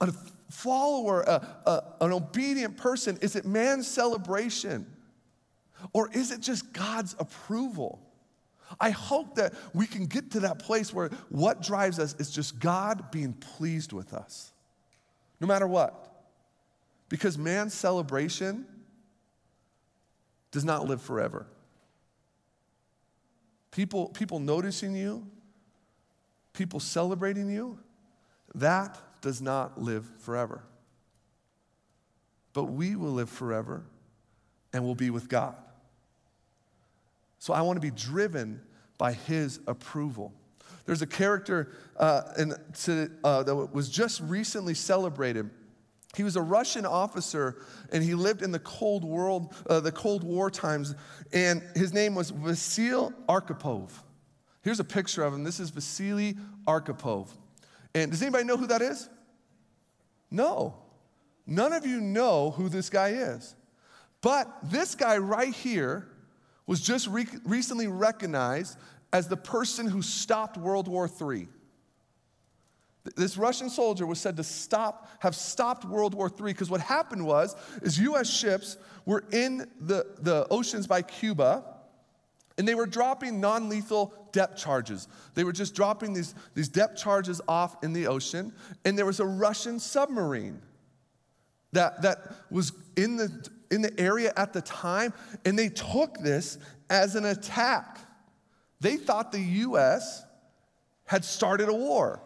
a 0.00 0.12
follower, 0.50 1.22
a, 1.22 1.46
a, 1.66 1.82
an 2.00 2.12
obedient 2.12 2.76
person? 2.76 3.18
Is 3.22 3.36
it 3.36 3.44
man's 3.44 3.86
celebration? 3.88 4.86
Or 5.92 6.10
is 6.12 6.30
it 6.30 6.40
just 6.40 6.72
God's 6.72 7.16
approval? 7.18 8.00
I 8.78 8.90
hope 8.90 9.36
that 9.36 9.54
we 9.74 9.86
can 9.86 10.06
get 10.06 10.32
to 10.32 10.40
that 10.40 10.58
place 10.58 10.92
where 10.92 11.08
what 11.28 11.62
drives 11.62 11.98
us 11.98 12.14
is 12.18 12.30
just 12.30 12.60
God 12.60 13.10
being 13.10 13.32
pleased 13.32 13.92
with 13.92 14.12
us, 14.12 14.52
no 15.40 15.46
matter 15.46 15.66
what. 15.66 16.06
Because 17.08 17.36
man's 17.36 17.74
celebration 17.74 18.66
does 20.52 20.64
not 20.64 20.86
live 20.86 21.02
forever. 21.02 21.46
People, 23.72 24.08
people 24.08 24.38
noticing 24.38 24.94
you, 24.94 25.26
people 26.52 26.78
celebrating 26.78 27.50
you, 27.50 27.78
that 28.54 29.00
does 29.20 29.40
not 29.42 29.80
live 29.80 30.08
forever. 30.18 30.62
But 32.52 32.64
we 32.64 32.96
will 32.96 33.12
live 33.12 33.30
forever 33.30 33.84
and 34.72 34.84
will 34.84 34.94
be 34.94 35.10
with 35.10 35.28
God. 35.28 35.54
So 37.38 37.52
I 37.52 37.62
want 37.62 37.76
to 37.76 37.80
be 37.80 37.90
driven 37.90 38.60
by 38.98 39.12
His 39.12 39.60
approval. 39.66 40.32
There's 40.84 41.02
a 41.02 41.06
character 41.06 41.72
uh, 41.96 42.22
in, 42.38 42.54
to, 42.82 43.10
uh, 43.22 43.42
that 43.44 43.54
was 43.54 43.88
just 43.88 44.20
recently 44.22 44.74
celebrated 44.74 45.50
He 46.16 46.24
was 46.24 46.36
a 46.36 46.42
Russian 46.42 46.84
officer, 46.84 47.62
and 47.92 48.02
he 48.02 48.14
lived 48.14 48.42
in 48.42 48.50
the 48.50 48.58
Cold 48.58 49.04
World, 49.04 49.54
uh, 49.68 49.80
the 49.80 49.92
Cold 49.92 50.24
War 50.24 50.50
times. 50.50 50.94
And 51.32 51.62
his 51.76 51.92
name 51.92 52.14
was 52.14 52.32
Vasil 52.32 53.12
Arkhipov. 53.28 53.90
Here's 54.62 54.80
a 54.80 54.84
picture 54.84 55.22
of 55.22 55.32
him. 55.32 55.44
This 55.44 55.60
is 55.60 55.70
Vasily 55.70 56.36
Arkhipov. 56.66 57.28
And 57.94 58.10
does 58.10 58.22
anybody 58.22 58.44
know 58.44 58.56
who 58.56 58.66
that 58.68 58.82
is? 58.82 59.08
No. 60.30 60.74
None 61.46 61.72
of 61.72 61.84
you 61.86 62.00
know 62.00 62.52
who 62.52 62.68
this 62.68 62.88
guy 62.90 63.08
is. 63.08 63.54
But 64.20 64.48
this 64.62 64.94
guy 64.94 65.18
right 65.18 65.52
here 65.52 66.08
was 66.66 66.80
just 66.80 67.08
re- 67.08 67.26
recently 67.44 67.88
recognized 67.88 68.78
as 69.12 69.26
the 69.26 69.36
person 69.36 69.88
who 69.88 70.02
stopped 70.02 70.56
World 70.56 70.86
War 70.86 71.08
III. 71.20 71.48
This 73.16 73.36
Russian 73.36 73.70
soldier 73.70 74.06
was 74.06 74.20
said 74.20 74.36
to 74.36 74.44
stop, 74.44 75.08
have 75.20 75.34
stopped 75.34 75.84
World 75.84 76.14
War 76.14 76.28
III 76.28 76.52
because 76.52 76.70
what 76.70 76.80
happened 76.80 77.24
was, 77.24 77.56
is 77.82 77.98
U.S. 77.98 78.28
ships 78.28 78.76
were 79.06 79.24
in 79.32 79.66
the, 79.80 80.06
the 80.20 80.46
oceans 80.50 80.86
by 80.86 81.02
Cuba, 81.02 81.64
and 82.58 82.68
they 82.68 82.74
were 82.74 82.86
dropping 82.86 83.40
non-lethal 83.40 84.14
depth 84.32 84.56
charges. 84.56 85.08
They 85.34 85.44
were 85.44 85.52
just 85.52 85.74
dropping 85.74 86.12
these, 86.12 86.34
these 86.54 86.68
depth 86.68 86.96
charges 86.96 87.40
off 87.48 87.82
in 87.82 87.92
the 87.92 88.06
ocean, 88.06 88.52
and 88.84 88.96
there 88.96 89.06
was 89.06 89.20
a 89.20 89.26
Russian 89.26 89.78
submarine 89.78 90.60
that, 91.72 92.02
that 92.02 92.32
was 92.50 92.72
in 92.96 93.16
the, 93.16 93.48
in 93.70 93.82
the 93.82 93.98
area 94.00 94.32
at 94.36 94.52
the 94.52 94.62
time, 94.62 95.12
and 95.44 95.58
they 95.58 95.68
took 95.68 96.18
this 96.18 96.58
as 96.88 97.14
an 97.14 97.24
attack. 97.24 97.98
They 98.80 98.96
thought 98.96 99.32
the 99.32 99.40
U.S. 99.40 100.24
had 101.04 101.24
started 101.24 101.68
a 101.68 101.74
war. 101.74 102.22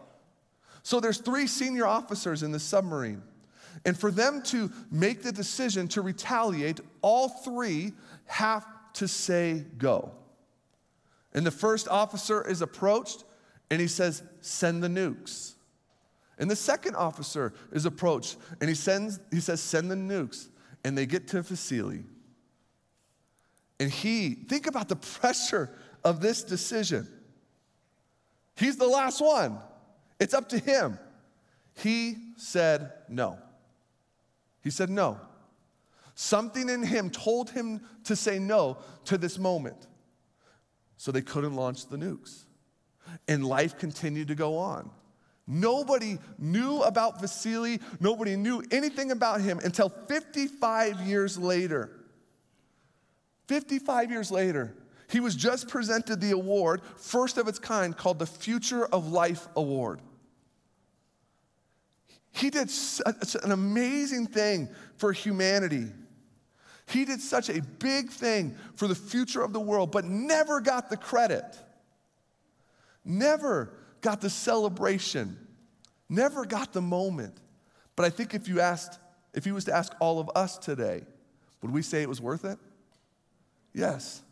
So 0.82 1.00
there's 1.00 1.18
three 1.18 1.46
senior 1.46 1.86
officers 1.86 2.42
in 2.42 2.52
the 2.52 2.60
submarine. 2.60 3.22
And 3.84 3.98
for 3.98 4.10
them 4.10 4.42
to 4.44 4.70
make 4.90 5.22
the 5.22 5.32
decision 5.32 5.88
to 5.88 6.00
retaliate, 6.00 6.80
all 7.02 7.28
three 7.28 7.92
have 8.26 8.66
to 8.94 9.08
say 9.08 9.64
go. 9.76 10.12
And 11.34 11.44
the 11.44 11.50
first 11.50 11.88
officer 11.88 12.46
is 12.48 12.62
approached 12.62 13.24
and 13.70 13.80
he 13.80 13.88
says, 13.88 14.22
Send 14.40 14.82
the 14.82 14.88
nukes. 14.88 15.54
And 16.38 16.50
the 16.50 16.56
second 16.56 16.96
officer 16.96 17.52
is 17.72 17.86
approached 17.86 18.36
and 18.60 18.68
he, 18.68 18.74
sends, 18.74 19.20
he 19.30 19.40
says, 19.40 19.60
Send 19.60 19.90
the 19.90 19.96
nukes. 19.96 20.48
And 20.84 20.96
they 20.96 21.06
get 21.06 21.28
to 21.28 21.42
Vasily. 21.42 22.04
And 23.80 23.90
he, 23.90 24.34
think 24.34 24.66
about 24.66 24.88
the 24.88 24.96
pressure 24.96 25.70
of 26.04 26.20
this 26.20 26.42
decision. 26.42 27.08
He's 28.56 28.76
the 28.76 28.86
last 28.86 29.20
one. 29.20 29.58
It's 30.20 30.34
up 30.34 30.48
to 30.50 30.58
him. 30.58 30.98
He 31.76 32.16
said 32.36 32.92
no. 33.08 33.38
He 34.62 34.70
said 34.70 34.90
no. 34.90 35.18
Something 36.14 36.68
in 36.68 36.84
him 36.84 37.10
told 37.10 37.50
him 37.50 37.80
to 38.04 38.14
say 38.14 38.38
no 38.38 38.78
to 39.06 39.18
this 39.18 39.38
moment. 39.38 39.88
So 40.96 41.12
they 41.12 41.22
couldn't 41.22 41.54
launch 41.54 41.88
the 41.88 41.96
nukes. 41.96 42.44
And 43.28 43.44
life 43.44 43.78
continued 43.78 44.28
to 44.28 44.34
go 44.34 44.56
on. 44.56 44.90
Nobody 45.46 46.18
knew 46.38 46.80
about 46.80 47.20
Vasily, 47.20 47.80
nobody 48.00 48.34
knew 48.34 48.62
anything 48.70 49.10
about 49.10 49.42
him 49.42 49.60
until 49.62 49.90
55 49.90 51.00
years 51.02 51.36
later. 51.36 51.90
55 53.48 54.10
years 54.10 54.30
later, 54.30 54.74
he 55.10 55.20
was 55.20 55.34
just 55.34 55.68
presented 55.68 56.20
the 56.20 56.30
award, 56.30 56.80
first 56.96 57.36
of 57.36 57.46
its 57.46 57.58
kind, 57.58 57.94
called 57.94 58.18
the 58.18 58.26
Future 58.26 58.86
of 58.86 59.12
Life 59.12 59.46
Award. 59.54 60.00
He 62.32 62.50
did 62.50 62.70
an 63.44 63.52
amazing 63.52 64.26
thing 64.26 64.68
for 64.96 65.12
humanity. 65.12 65.86
He 66.86 67.04
did 67.04 67.20
such 67.20 67.48
a 67.48 67.62
big 67.62 68.10
thing 68.10 68.56
for 68.76 68.86
the 68.86 68.94
future 68.94 69.42
of 69.42 69.52
the 69.52 69.60
world, 69.60 69.90
but 69.90 70.04
never 70.04 70.60
got 70.60 70.90
the 70.90 70.96
credit, 70.96 71.44
never 73.04 73.72
got 74.00 74.20
the 74.20 74.30
celebration, 74.30 75.38
never 76.08 76.44
got 76.44 76.72
the 76.72 76.82
moment. 76.82 77.36
But 77.96 78.04
I 78.04 78.10
think 78.10 78.34
if 78.34 78.48
you 78.48 78.60
asked, 78.60 78.98
if 79.32 79.44
he 79.44 79.52
was 79.52 79.64
to 79.64 79.74
ask 79.74 79.94
all 80.00 80.20
of 80.20 80.30
us 80.34 80.58
today, 80.58 81.04
would 81.62 81.72
we 81.72 81.80
say 81.80 82.02
it 82.02 82.08
was 82.08 82.20
worth 82.20 82.44
it? 82.44 82.58
Yes. 83.72 84.22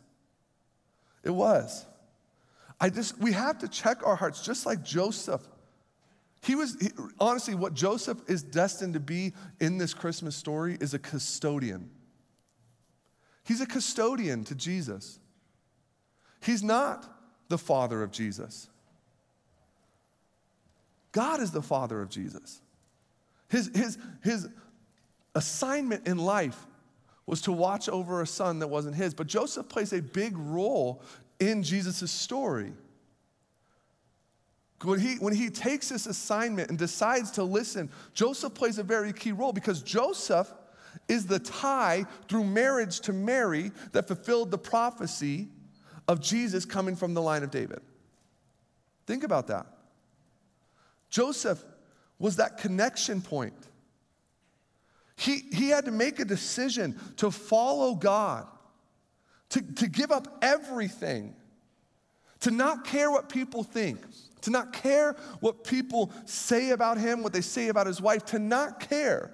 It 1.23 1.31
was. 1.31 1.85
I 2.79 2.89
just, 2.89 3.17
we 3.19 3.31
have 3.31 3.59
to 3.59 3.67
check 3.67 4.05
our 4.05 4.15
hearts, 4.15 4.43
just 4.43 4.65
like 4.65 4.83
Joseph. 4.83 5.41
He 6.43 6.55
was, 6.55 6.75
he, 6.79 6.89
honestly, 7.19 7.55
what 7.55 7.73
Joseph 7.73 8.17
is 8.27 8.43
destined 8.43 8.93
to 8.95 8.99
be 8.99 9.33
in 9.59 9.77
this 9.77 9.93
Christmas 9.93 10.35
story 10.35 10.77
is 10.79 10.93
a 10.93 10.99
custodian. 10.99 11.89
He's 13.43 13.61
a 13.61 13.65
custodian 13.65 14.43
to 14.45 14.55
Jesus. 14.55 15.19
He's 16.41 16.63
not 16.63 17.05
the 17.49 17.57
father 17.57 18.03
of 18.03 18.11
Jesus. 18.11 18.69
God 21.11 21.41
is 21.41 21.51
the 21.51 21.61
father 21.61 22.01
of 22.01 22.09
Jesus. 22.09 22.61
His, 23.49 23.69
his, 23.75 23.97
his 24.23 24.49
assignment 25.35 26.07
in 26.07 26.17
life 26.17 26.65
was 27.25 27.41
to 27.41 27.51
watch 27.51 27.87
over 27.87 28.21
a 28.21 28.27
son 28.27 28.59
that 28.59 28.67
wasn't 28.67 28.95
his. 28.95 29.13
But 29.13 29.27
Joseph 29.27 29.69
plays 29.69 29.93
a 29.93 30.01
big 30.01 30.37
role 30.37 31.01
in 31.39 31.63
Jesus' 31.63 32.11
story. 32.11 32.73
When 34.81 34.99
he, 34.99 35.15
when 35.15 35.33
he 35.33 35.49
takes 35.49 35.89
this 35.89 36.07
assignment 36.07 36.69
and 36.69 36.77
decides 36.77 37.31
to 37.31 37.43
listen, 37.43 37.89
Joseph 38.13 38.53
plays 38.53 38.79
a 38.79 38.83
very 38.83 39.13
key 39.13 39.31
role 39.31 39.53
because 39.53 39.81
Joseph 39.81 40.51
is 41.07 41.25
the 41.25 41.39
tie 41.39 42.05
through 42.27 42.43
marriage 42.43 42.99
to 43.01 43.13
Mary 43.13 43.71
that 43.91 44.07
fulfilled 44.07 44.51
the 44.51 44.57
prophecy 44.57 45.47
of 46.07 46.21
Jesus 46.21 46.65
coming 46.65 46.95
from 46.95 47.13
the 47.13 47.21
line 47.21 47.43
of 47.43 47.51
David. 47.51 47.81
Think 49.05 49.23
about 49.23 49.47
that. 49.47 49.65
Joseph 51.09 51.63
was 52.19 52.37
that 52.37 52.57
connection 52.57 53.21
point. 53.21 53.53
He, 55.15 55.43
he 55.51 55.69
had 55.69 55.85
to 55.85 55.91
make 55.91 56.19
a 56.19 56.25
decision 56.25 56.99
to 57.17 57.29
follow 57.29 57.95
God, 57.95 58.47
to, 59.49 59.61
to 59.61 59.87
give 59.87 60.11
up 60.11 60.39
everything, 60.41 61.35
to 62.39 62.51
not 62.51 62.85
care 62.85 63.11
what 63.11 63.29
people 63.29 63.63
think, 63.63 63.99
to 64.41 64.49
not 64.49 64.73
care 64.73 65.15
what 65.39 65.63
people 65.63 66.11
say 66.25 66.71
about 66.71 66.97
him, 66.97 67.23
what 67.23 67.31
they 67.31 67.41
say 67.41 67.67
about 67.67 67.87
his 67.87 68.01
wife, 68.01 68.25
to 68.25 68.39
not 68.39 68.79
care, 68.79 69.31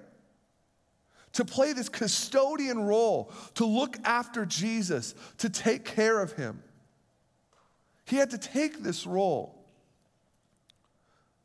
to 1.33 1.45
play 1.45 1.73
this 1.73 1.89
custodian 1.89 2.79
role, 2.79 3.31
to 3.55 3.65
look 3.65 3.97
after 4.03 4.45
Jesus, 4.45 5.13
to 5.37 5.49
take 5.49 5.85
care 5.85 6.21
of 6.21 6.33
him. 6.33 6.63
He 8.05 8.15
had 8.15 8.31
to 8.31 8.37
take 8.37 8.81
this 8.81 9.05
role 9.05 9.55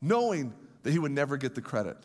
knowing 0.01 0.53
that 0.83 0.91
he 0.91 0.99
would 0.99 1.11
never 1.11 1.37
get 1.37 1.55
the 1.55 1.61
credit. 1.61 1.97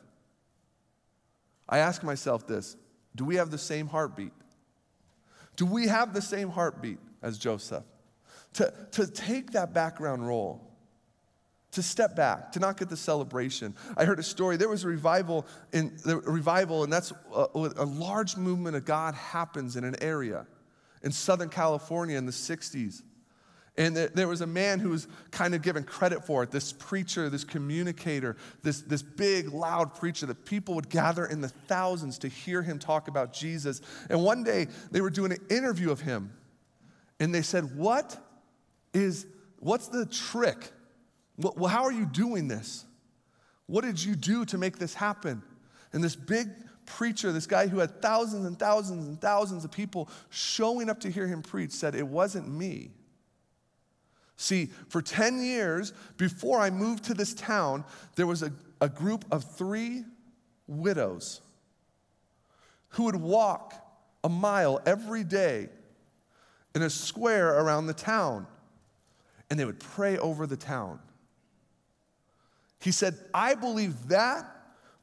I 1.68 1.78
ask 1.78 2.02
myself 2.02 2.46
this 2.46 2.76
do 3.16 3.24
we 3.24 3.36
have 3.36 3.50
the 3.50 3.58
same 3.58 3.86
heartbeat? 3.86 4.32
Do 5.56 5.66
we 5.66 5.88
have 5.88 6.14
the 6.14 6.22
same 6.22 6.50
heartbeat 6.50 6.98
as 7.22 7.38
Joseph? 7.38 7.84
To, 8.54 8.72
to 8.92 9.06
take 9.06 9.52
that 9.52 9.72
background 9.72 10.26
role, 10.26 10.69
to 11.72 11.82
step 11.82 12.16
back, 12.16 12.52
to 12.52 12.58
not 12.58 12.76
get 12.76 12.88
the 12.88 12.96
celebration. 12.96 13.74
I 13.96 14.04
heard 14.04 14.18
a 14.18 14.24
story. 14.24 14.56
There 14.56 14.68
was 14.68 14.84
a 14.84 14.88
revival 14.88 15.46
in 15.72 15.96
the 16.04 16.16
revival, 16.18 16.82
and 16.82 16.92
that's 16.92 17.12
a, 17.34 17.46
a 17.54 17.84
large 17.84 18.36
movement 18.36 18.76
of 18.76 18.84
God 18.84 19.14
happens 19.14 19.76
in 19.76 19.84
an 19.84 19.96
area 20.02 20.46
in 21.02 21.12
Southern 21.12 21.48
California 21.48 22.18
in 22.18 22.26
the 22.26 22.32
60s. 22.32 23.02
And 23.76 23.96
there 23.96 24.28
was 24.28 24.40
a 24.40 24.46
man 24.46 24.78
who 24.78 24.90
was 24.90 25.08
kind 25.30 25.54
of 25.54 25.62
given 25.62 25.84
credit 25.84 26.26
for 26.26 26.42
it 26.42 26.50
this 26.50 26.72
preacher, 26.72 27.30
this 27.30 27.44
communicator, 27.44 28.36
this, 28.62 28.82
this 28.82 29.00
big, 29.00 29.54
loud 29.54 29.94
preacher 29.94 30.26
that 30.26 30.44
people 30.44 30.74
would 30.74 30.90
gather 30.90 31.24
in 31.24 31.40
the 31.40 31.48
thousands 31.48 32.18
to 32.18 32.28
hear 32.28 32.62
him 32.62 32.78
talk 32.78 33.08
about 33.08 33.32
Jesus. 33.32 33.80
And 34.10 34.22
one 34.22 34.42
day 34.42 34.66
they 34.90 35.00
were 35.00 35.08
doing 35.08 35.32
an 35.32 35.38
interview 35.48 35.90
of 35.90 36.00
him. 36.00 36.32
And 37.20 37.34
they 37.34 37.42
said, 37.42 37.76
What 37.76 38.18
is, 38.92 39.26
what's 39.60 39.88
the 39.88 40.04
trick? 40.04 40.72
Well, 41.40 41.70
how 41.70 41.84
are 41.84 41.92
you 41.92 42.06
doing 42.06 42.48
this? 42.48 42.84
What 43.66 43.84
did 43.84 44.02
you 44.02 44.14
do 44.14 44.44
to 44.46 44.58
make 44.58 44.78
this 44.78 44.94
happen? 44.94 45.42
And 45.92 46.04
this 46.04 46.16
big 46.16 46.48
preacher, 46.86 47.32
this 47.32 47.46
guy 47.46 47.68
who 47.68 47.78
had 47.78 48.02
thousands 48.02 48.44
and 48.46 48.58
thousands 48.58 49.06
and 49.06 49.20
thousands 49.20 49.64
of 49.64 49.70
people 49.70 50.08
showing 50.28 50.90
up 50.90 51.00
to 51.00 51.10
hear 51.10 51.26
him 51.26 51.42
preach, 51.42 51.70
said, 51.70 51.94
It 51.94 52.06
wasn't 52.06 52.48
me. 52.48 52.90
See, 54.36 54.70
for 54.88 55.02
10 55.02 55.42
years 55.42 55.92
before 56.16 56.60
I 56.60 56.70
moved 56.70 57.04
to 57.04 57.14
this 57.14 57.34
town, 57.34 57.84
there 58.16 58.26
was 58.26 58.42
a, 58.42 58.52
a 58.80 58.88
group 58.88 59.24
of 59.30 59.44
three 59.44 60.04
widows 60.66 61.40
who 62.90 63.04
would 63.04 63.16
walk 63.16 63.74
a 64.24 64.28
mile 64.28 64.80
every 64.86 65.24
day 65.24 65.68
in 66.74 66.82
a 66.82 66.90
square 66.90 67.58
around 67.58 67.86
the 67.86 67.94
town, 67.94 68.46
and 69.48 69.58
they 69.58 69.64
would 69.64 69.80
pray 69.80 70.18
over 70.18 70.46
the 70.46 70.56
town. 70.56 70.98
He 72.80 72.92
said, 72.92 73.16
I 73.32 73.54
believe 73.54 74.08
that 74.08 74.44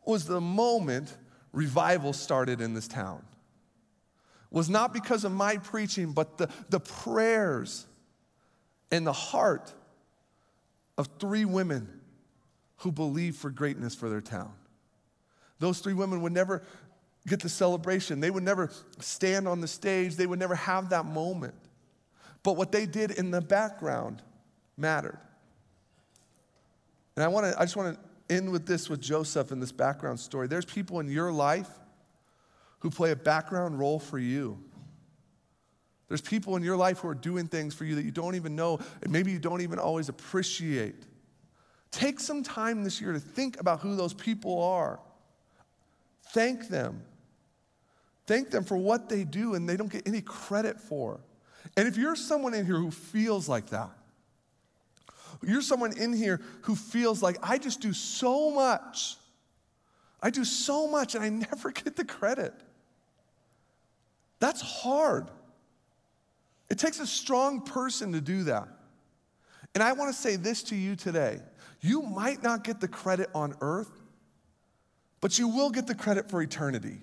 was 0.06 0.26
the 0.26 0.42
moment 0.42 1.16
revival 1.54 2.14
started 2.14 2.62
in 2.62 2.74
this 2.74 2.88
town 2.88 3.24
was 4.50 4.70
not 4.70 4.94
because 4.94 5.24
of 5.24 5.32
my 5.32 5.58
preaching, 5.58 6.14
but 6.14 6.38
the, 6.38 6.50
the 6.70 6.80
prayers 6.80 7.86
and 8.92 9.06
the 9.06 9.14
heart 9.14 9.74
of 10.98 11.10
three 11.20 11.46
women 11.46 11.88
who 12.78 12.92
believed 12.92 13.38
for 13.38 13.50
greatness 13.50 13.94
for 13.96 14.10
their 14.10 14.22
town. 14.22 14.54
Those 15.60 15.80
three 15.80 15.94
women 15.94 16.22
would 16.22 16.32
never 16.32 16.64
get 17.28 17.42
the 17.42 17.50
celebration, 17.50 18.22
they 18.22 18.32
would 18.32 18.44
never 18.44 18.72
stand 19.00 19.48
on 19.48 19.60
the 19.60 19.68
stage, 19.68 20.16
they 20.16 20.26
would 20.26 20.40
never 20.40 20.56
have 20.56 20.90
that 20.90 21.06
moment. 21.06 21.56
But 22.42 22.56
what 22.56 22.72
they 22.72 22.86
did 22.86 23.12
in 23.12 23.32
the 23.32 23.42
background 23.42 24.22
mattered. 24.78 25.20
And 27.18 27.24
I, 27.24 27.30
wanna, 27.30 27.56
I 27.58 27.64
just 27.64 27.76
want 27.76 27.98
to 27.98 28.36
end 28.36 28.52
with 28.52 28.68
this 28.68 28.90
with 28.90 29.02
Joseph 29.02 29.50
and 29.52 29.60
this 29.60 29.72
background 29.72 30.20
story. 30.20 30.48
There's 30.48 30.66
people 30.66 31.00
in 31.00 31.10
your 31.10 31.32
life 31.32 31.68
who 32.80 32.92
play 32.92 33.10
a 33.10 33.16
background 33.16 33.80
role 33.80 33.98
for 33.98 34.20
you. 34.20 34.64
There's 36.10 36.22
people 36.22 36.56
in 36.58 36.64
your 36.64 36.78
life 36.78 37.00
who 37.00 37.08
are 37.08 37.16
doing 37.16 37.48
things 37.48 37.74
for 37.74 37.86
you 37.86 37.96
that 37.96 38.06
you 38.06 38.12
don't 38.12 38.36
even 38.36 38.56
know, 38.56 38.80
and 39.02 39.12
maybe 39.12 39.32
you 39.32 39.40
don't 39.40 39.62
even 39.62 39.80
always 39.80 40.10
appreciate. 40.10 40.94
Take 41.90 42.20
some 42.20 42.44
time 42.44 42.84
this 42.84 43.02
year 43.02 43.14
to 43.14 43.20
think 43.20 43.60
about 43.60 43.80
who 43.80 43.96
those 43.96 44.14
people 44.14 44.62
are. 44.62 45.00
Thank 46.34 46.68
them. 46.68 47.02
Thank 48.28 48.52
them 48.52 48.64
for 48.64 48.78
what 48.78 49.10
they 49.10 49.24
do 49.24 49.56
and 49.56 49.68
they 49.68 49.76
don't 49.76 49.92
get 49.92 50.08
any 50.08 50.22
credit 50.22 50.80
for. 50.80 51.20
And 51.76 51.88
if 51.88 51.98
you're 51.98 52.16
someone 52.16 52.54
in 52.54 52.68
here 52.68 52.78
who 52.78 52.92
feels 52.92 53.50
like 53.50 53.72
that, 53.72 53.97
you're 55.44 55.62
someone 55.62 55.98
in 55.98 56.14
here 56.14 56.42
who 56.62 56.76
feels 56.76 57.22
like, 57.22 57.38
I 57.42 57.58
just 57.58 57.82
do 57.82 57.94
so 57.94 58.52
much. 58.52 59.16
I 60.22 60.30
do 60.30 60.44
so 60.44 60.88
much 60.88 61.16
and 61.16 61.24
I 61.24 61.30
never 61.30 61.72
get 61.84 61.96
the 61.96 62.06
credit. 62.06 62.54
That's 64.40 64.62
hard. 64.62 65.30
It 66.70 66.78
takes 66.78 67.00
a 67.00 67.08
strong 67.08 67.62
person 67.62 68.12
to 68.14 68.22
do 68.22 68.44
that. 68.44 68.68
And 69.74 69.84
I 69.84 69.94
want 69.94 70.14
to 70.14 70.20
say 70.20 70.36
this 70.36 70.64
to 70.64 70.76
you 70.76 70.96
today 70.96 71.40
you 71.80 72.02
might 72.02 72.42
not 72.42 72.64
get 72.64 72.82
the 72.82 72.88
credit 72.88 73.30
on 73.36 73.56
earth, 73.62 73.92
but 75.22 75.38
you 75.38 75.48
will 75.48 75.70
get 75.70 75.86
the 75.86 75.96
credit 75.96 76.30
for 76.30 76.42
eternity. 76.42 76.98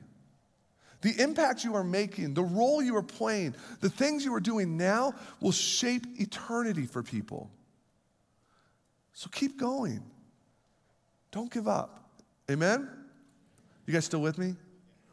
The 1.01 1.23
impact 1.23 1.65
you 1.65 1.75
are 1.77 1.85
making, 1.85 2.35
the 2.35 2.43
role 2.43 2.83
you 2.83 2.97
are 2.97 3.03
playing, 3.03 3.55
the 3.81 3.91
things 3.91 4.25
you 4.25 4.35
are 4.35 4.41
doing 4.41 4.77
now 4.77 5.15
will 5.41 5.53
shape 5.53 6.07
eternity 6.19 6.87
for 6.87 7.03
people. 7.03 7.51
So 9.15 9.31
keep 9.33 9.59
going. 9.59 10.03
Don't 11.31 11.51
give 11.51 11.67
up. 11.67 12.11
Amen? 12.51 12.89
You 13.87 13.95
guys 13.95 14.05
still 14.05 14.21
with 14.21 14.37
me? 14.39 14.55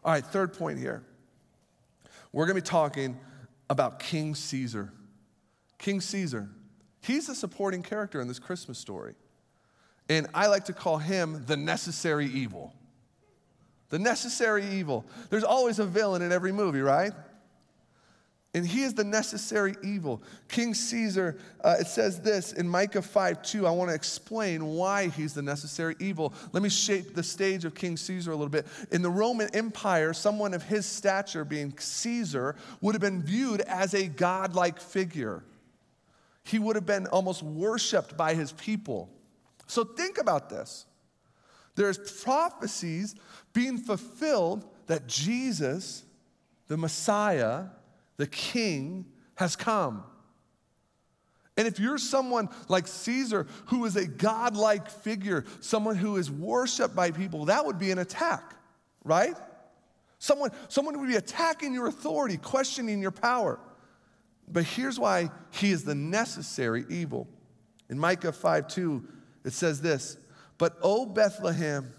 All 0.03 0.11
right, 0.11 0.25
third 0.25 0.53
point 0.53 0.79
here. 0.79 1.03
We're 2.33 2.45
going 2.45 2.55
to 2.55 2.61
be 2.61 2.67
talking 2.67 3.19
about 3.69 3.99
King 3.99 4.35
Caesar. 4.35 4.91
King 5.77 6.01
Caesar. 6.01 6.49
He's 7.01 7.29
a 7.29 7.35
supporting 7.35 7.83
character 7.83 8.21
in 8.21 8.27
this 8.27 8.39
Christmas 8.39 8.77
story. 8.77 9.15
And 10.09 10.27
I 10.33 10.47
like 10.47 10.65
to 10.65 10.73
call 10.73 10.97
him 10.97 11.43
the 11.45 11.57
necessary 11.57 12.27
evil. 12.27 12.73
The 13.89 13.99
necessary 13.99 14.65
evil. 14.65 15.05
There's 15.29 15.43
always 15.43 15.79
a 15.79 15.85
villain 15.85 16.21
in 16.21 16.31
every 16.31 16.51
movie, 16.51 16.81
right? 16.81 17.11
And 18.53 18.67
he 18.67 18.83
is 18.83 18.93
the 18.93 19.05
necessary 19.05 19.75
evil. 19.81 20.21
King 20.49 20.73
Caesar, 20.73 21.37
uh, 21.63 21.77
it 21.79 21.87
says 21.87 22.19
this 22.19 22.51
in 22.51 22.67
Micah 22.67 23.01
5 23.01 23.41
2. 23.43 23.65
I 23.65 23.71
want 23.71 23.89
to 23.89 23.95
explain 23.95 24.65
why 24.65 25.07
he's 25.07 25.33
the 25.33 25.41
necessary 25.41 25.95
evil. 25.99 26.33
Let 26.51 26.61
me 26.61 26.67
shape 26.67 27.15
the 27.15 27.23
stage 27.23 27.63
of 27.63 27.73
King 27.73 27.95
Caesar 27.95 28.31
a 28.31 28.35
little 28.35 28.49
bit. 28.49 28.67
In 28.91 29.01
the 29.01 29.09
Roman 29.09 29.49
Empire, 29.55 30.11
someone 30.11 30.53
of 30.53 30.63
his 30.63 30.85
stature, 30.85 31.45
being 31.45 31.73
Caesar, 31.77 32.57
would 32.81 32.93
have 32.93 33.01
been 33.01 33.23
viewed 33.23 33.61
as 33.61 33.93
a 33.93 34.07
godlike 34.07 34.81
figure. 34.81 35.43
He 36.43 36.59
would 36.59 36.75
have 36.75 36.85
been 36.85 37.07
almost 37.07 37.43
worshiped 37.43 38.17
by 38.17 38.33
his 38.33 38.51
people. 38.51 39.09
So 39.67 39.85
think 39.85 40.17
about 40.17 40.49
this. 40.49 40.85
There's 41.75 41.97
prophecies 42.21 43.15
being 43.53 43.77
fulfilled 43.77 44.65
that 44.87 45.07
Jesus, 45.07 46.03
the 46.67 46.75
Messiah, 46.75 47.65
the 48.17 48.28
king 48.28 49.06
has 49.36 49.56
come. 49.56 50.04
And 51.58 51.67
if 51.67 51.80
you're 51.80 51.97
someone 51.97 52.50
like 52.69 52.88
Caesar, 52.88 53.45
who 53.67 53.86
is 53.86 53.95
a 53.95 54.08
godlike 54.08 54.89
figure, 54.89 55.45
someone 55.60 55.95
who 55.95 56.17
is 56.17 56.32
worshiped 56.32 56.95
by 56.95 57.12
people, 57.12 57.45
that 57.45 57.65
would 57.65 57.78
be 57.78 57.91
an 57.91 58.00
attack, 58.00 58.56
right? 59.04 59.36
Someone, 60.17 60.52
someone 60.69 61.00
would 61.00 61.10
be 61.10 61.15
attacking 61.15 61.74
your 61.74 61.88
authority, 61.88 62.38
questioning 62.38 63.02
your 63.02 63.12
power. 63.12 63.60
But 64.47 64.63
here's 64.63 65.00
why 65.00 65.30
he 65.52 65.71
is 65.71 65.84
the 65.84 65.95
necessary 65.95 66.86
evil. 66.89 67.28
In 67.89 68.00
Micah 68.00 68.32
5 68.32 68.67
2, 68.67 69.08
it 69.45 69.54
says 69.54 69.82
this 69.82 70.17
But, 70.58 70.78
O 70.82 71.06
Bethlehem, 71.06 71.93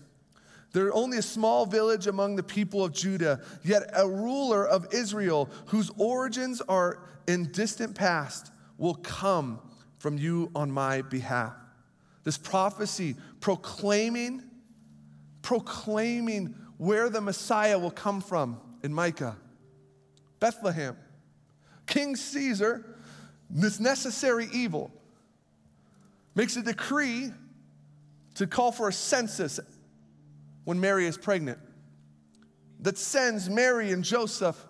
they're 0.73 0.93
only 0.95 1.19
a 1.19 1.23
small 1.23 1.67
village 1.67 2.07
among 2.07 2.37
the 2.37 2.43
people 2.43 2.85
of 2.85 2.93
Judah, 2.93 3.41
yet 3.63 3.91
a 3.95 4.09
ruler 4.09 4.67
of 4.67 4.93
Israel 4.93 5.51
whose 5.67 5.91
origins 5.99 6.61
are 6.63 6.99
in 7.29 7.53
distant 7.53 7.95
past 7.95 8.51
will 8.79 8.95
come 8.95 9.61
from 9.99 10.19
you 10.19 10.51
on 10.55 10.71
my 10.71 11.03
behalf. 11.03 11.55
This 12.25 12.39
prophecy 12.39 13.17
proclaiming, 13.41 14.43
proclaiming 15.43 16.55
where 16.79 17.11
the 17.11 17.21
Messiah 17.21 17.79
will 17.79 17.91
come 17.91 18.21
from 18.21 18.61
in 18.83 18.95
Micah. 18.95 19.37
Bethlehem. 20.41 20.97
King 21.87 22.17
Caesar, 22.17 22.97
this 23.51 23.79
necessary 23.79 24.49
evil, 24.53 24.91
makes 26.35 26.57
a 26.57 26.63
decree 26.63 27.31
to 28.35 28.47
call 28.47 28.73
for 28.73 28.89
a 28.89 28.93
census 28.93 29.61
when 30.65 30.81
Mary 30.81 31.07
is 31.07 31.17
pregnant 31.17 31.59
that 32.81 32.99
sends 32.99 33.49
Mary 33.49 33.93
and 33.93 34.05
Joseph 34.05 34.67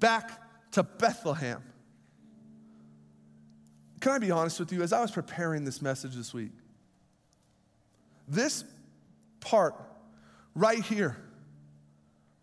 back 0.00 0.40
to 0.72 0.82
Bethlehem. 0.82 1.62
Can 4.00 4.12
I 4.12 4.18
be 4.18 4.30
honest 4.30 4.60
with 4.60 4.72
you? 4.72 4.82
As 4.82 4.92
I 4.92 5.00
was 5.00 5.10
preparing 5.10 5.64
this 5.64 5.80
message 5.80 6.14
this 6.14 6.34
week, 6.34 6.52
this 8.28 8.64
part 9.40 9.74
right 10.54 10.82
here 10.82 11.16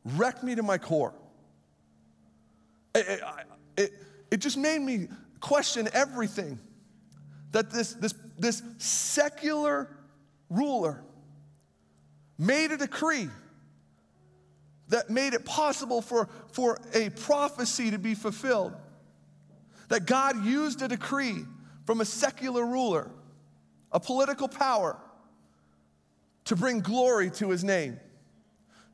wrecked 0.04 0.44
me 0.44 0.56
to 0.56 0.64
my 0.64 0.78
core. 0.78 1.14
It, 2.96 3.22
it, 3.78 3.94
it, 4.32 4.38
just 4.38 4.58
made 4.58 4.80
me 4.80 5.08
question 5.40 5.88
everything 5.94 6.60
that 7.52 7.72
this, 7.72 7.94
this, 7.94 8.14
this 8.38 8.62
secular 8.80 9.90
ruler 10.50 11.04
made 12.42 12.72
a 12.72 12.78
decree 12.78 13.30
that 14.88 15.12
made 15.12 15.36
it 15.36 15.46
possible 15.46 16.02
for, 16.02 16.28
for 16.52 16.80
a 16.96 17.12
prophecy 17.12 17.92
to 17.92 18.00
be 18.00 18.16
fulfilled. 18.16 18.74
That 19.90 20.08
God 20.08 20.44
used 20.44 20.82
a 20.82 20.88
decree 20.88 21.46
from 21.86 22.02
a 22.02 22.06
secular 22.06 22.66
ruler, 22.66 23.12
a 23.92 24.00
political 24.00 24.48
power, 24.48 24.98
to 26.46 26.56
bring 26.56 26.80
glory 26.80 27.30
to 27.30 27.52
his 27.52 27.64
name, 27.64 28.00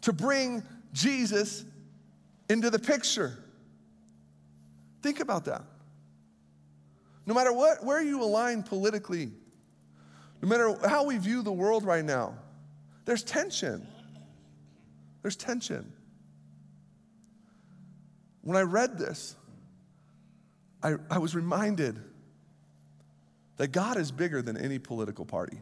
to 0.01 0.11
bring 0.11 0.61
Jesus 0.91 1.63
into 2.49 2.69
the 2.69 2.79
picture. 2.79 3.41
Think 5.01 5.21
about 5.21 5.45
that. 5.45 5.63
No 7.25 7.33
matter 7.33 7.53
what, 7.53 7.83
where 7.85 8.01
you 8.01 8.21
align 8.21 8.61
politically, 8.61 9.31
no 10.41 10.49
matter 10.49 10.75
how 10.85 11.05
we 11.05 11.17
view 11.17 11.41
the 11.41 11.51
world 11.51 11.85
right 11.85 12.03
now, 12.03 12.35
there's 13.07 13.23
tension. 13.23 13.87
There's 15.21 15.37
tension. 15.37 15.93
When 18.41 18.57
I 18.57 18.63
read 18.63 18.97
this, 18.97 19.37
I, 20.83 20.95
I 21.09 21.17
was 21.17 21.33
reminded 21.33 21.97
that 23.55 23.69
God 23.69 23.95
is 23.95 24.11
bigger 24.11 24.41
than 24.41 24.57
any 24.57 24.77
political 24.77 25.23
party. 25.23 25.57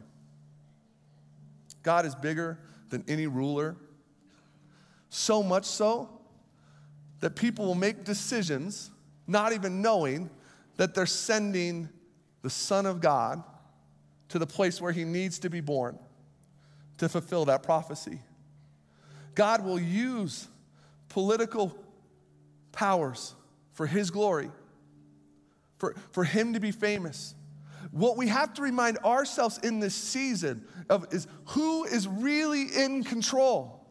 God 1.84 2.04
is 2.04 2.16
bigger 2.16 2.58
than 2.90 3.04
any 3.06 3.28
ruler. 3.28 3.76
So 5.08 5.40
much 5.40 5.66
so 5.66 6.08
that 7.20 7.36
people 7.36 7.64
will 7.64 7.76
make 7.76 8.02
decisions 8.02 8.90
not 9.28 9.52
even 9.52 9.80
knowing 9.80 10.30
that 10.78 10.96
they're 10.96 11.06
sending 11.06 11.88
the 12.42 12.50
Son 12.50 12.86
of 12.86 13.00
God 13.00 13.44
to 14.30 14.40
the 14.40 14.48
place 14.48 14.80
where 14.80 14.90
he 14.90 15.04
needs 15.04 15.38
to 15.38 15.48
be 15.48 15.60
born 15.60 15.96
to 16.98 17.08
fulfill 17.08 17.44
that 17.46 17.62
prophecy. 17.62 18.20
God 19.34 19.64
will 19.64 19.78
use 19.78 20.48
political 21.08 21.76
powers 22.72 23.34
for 23.72 23.86
His 23.86 24.10
glory, 24.10 24.50
for, 25.78 25.94
for 26.12 26.24
Him 26.24 26.54
to 26.54 26.60
be 26.60 26.72
famous. 26.72 27.34
What 27.90 28.16
we 28.16 28.28
have 28.28 28.54
to 28.54 28.62
remind 28.62 28.98
ourselves 28.98 29.58
in 29.58 29.80
this 29.80 29.94
season 29.94 30.66
of 30.88 31.06
is 31.12 31.26
who 31.46 31.84
is 31.84 32.08
really 32.08 32.62
in 32.62 33.04
control. 33.04 33.86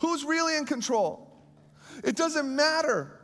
Who's 0.00 0.24
really 0.24 0.56
in 0.56 0.66
control? 0.66 1.26
It 2.04 2.16
doesn't 2.16 2.54
matter 2.54 3.20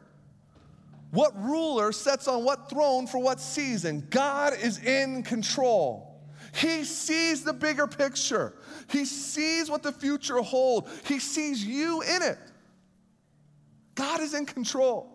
what 1.11 1.39
ruler 1.43 1.93
sets 1.93 2.27
on 2.27 2.45
what 2.45 2.71
throne 2.71 3.07
for 3.07 3.19
what 3.19 3.39
season. 3.41 4.07
God 4.09 4.55
is 4.59 4.79
in 4.79 5.23
control. 5.23 6.12
He 6.55 6.85
sees 6.85 7.45
the 7.45 7.53
bigger 7.53 7.87
picture. 7.87 8.55
He 8.91 9.05
sees 9.05 9.71
what 9.71 9.83
the 9.83 9.93
future 9.93 10.39
holds. 10.39 10.91
He 11.07 11.19
sees 11.19 11.65
you 11.65 12.03
in 12.03 12.23
it. 12.23 12.39
God 13.95 14.21
is 14.21 14.35
in 14.35 14.47
control. 14.47 15.09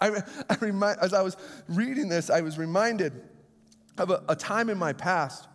I, 0.00 0.22
I 0.48 0.56
remind, 0.60 0.98
as 1.00 1.12
I 1.12 1.22
was 1.22 1.36
reading 1.68 2.08
this, 2.08 2.30
I 2.30 2.42
was 2.42 2.58
reminded 2.58 3.12
of 3.96 4.10
a, 4.10 4.22
a 4.28 4.36
time 4.36 4.70
in 4.70 4.78
my 4.78 4.92
past 4.92 5.48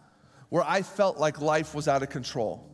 where 0.49 0.63
I 0.65 0.81
felt 0.81 1.17
like 1.17 1.39
life 1.39 1.73
was 1.73 1.87
out 1.87 2.03
of 2.03 2.09
control. 2.09 2.69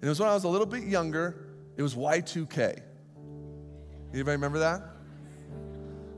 And 0.00 0.04
it 0.04 0.08
was 0.08 0.18
when 0.18 0.28
I 0.28 0.34
was 0.34 0.44
a 0.44 0.48
little 0.48 0.66
bit 0.66 0.84
younger. 0.84 1.46
It 1.76 1.82
was 1.82 1.94
Y2K. 1.94 2.80
Anybody 4.12 4.32
remember 4.32 4.58
that? 4.60 4.82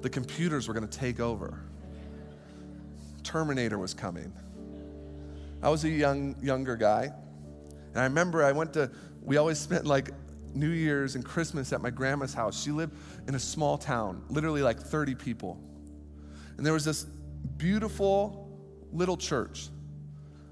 The 0.02 0.11
computers 0.11 0.68
were 0.68 0.74
going 0.74 0.87
to 0.87 0.98
take 0.98 1.20
over. 1.20 1.65
Terminator 3.26 3.76
was 3.76 3.92
coming. 3.92 4.32
I 5.62 5.68
was 5.68 5.84
a 5.84 5.88
young 5.88 6.36
younger 6.40 6.76
guy, 6.76 7.10
and 7.92 8.00
I 8.00 8.04
remember 8.04 8.44
I 8.44 8.52
went 8.52 8.72
to. 8.74 8.90
We 9.20 9.36
always 9.36 9.58
spent 9.58 9.84
like 9.84 10.10
New 10.54 10.70
Year's 10.70 11.16
and 11.16 11.24
Christmas 11.24 11.72
at 11.72 11.80
my 11.80 11.90
grandma's 11.90 12.32
house. 12.32 12.62
She 12.62 12.70
lived 12.70 12.94
in 13.26 13.34
a 13.34 13.38
small 13.38 13.76
town, 13.76 14.22
literally 14.28 14.62
like 14.62 14.78
30 14.78 15.16
people, 15.16 15.58
and 16.56 16.64
there 16.64 16.72
was 16.72 16.84
this 16.84 17.04
beautiful 17.56 18.48
little 18.92 19.16
church 19.16 19.70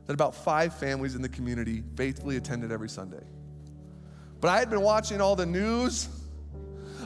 that 0.06 0.12
about 0.12 0.34
five 0.34 0.74
families 0.74 1.14
in 1.14 1.22
the 1.22 1.28
community 1.28 1.84
faithfully 1.96 2.37
attended 2.37 2.72
every 2.72 2.88
Sunday. 2.88 3.22
But 4.40 4.48
I 4.48 4.58
had 4.58 4.68
been 4.68 4.82
watching 4.82 5.20
all 5.20 5.37
the 5.37 5.46
news, 5.46 6.08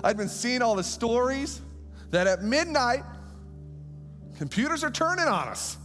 I'd 0.03 0.17
been 0.17 0.31
seeing 0.31 0.63
all 0.63 0.75
the 0.75 0.83
stories 0.83 1.61
that 2.11 2.27
at 2.27 2.43
midnight, 2.43 3.05
computers 4.39 4.85
are 4.85 4.91
turning 4.91 5.27
on 5.27 5.49
us. 5.49 5.77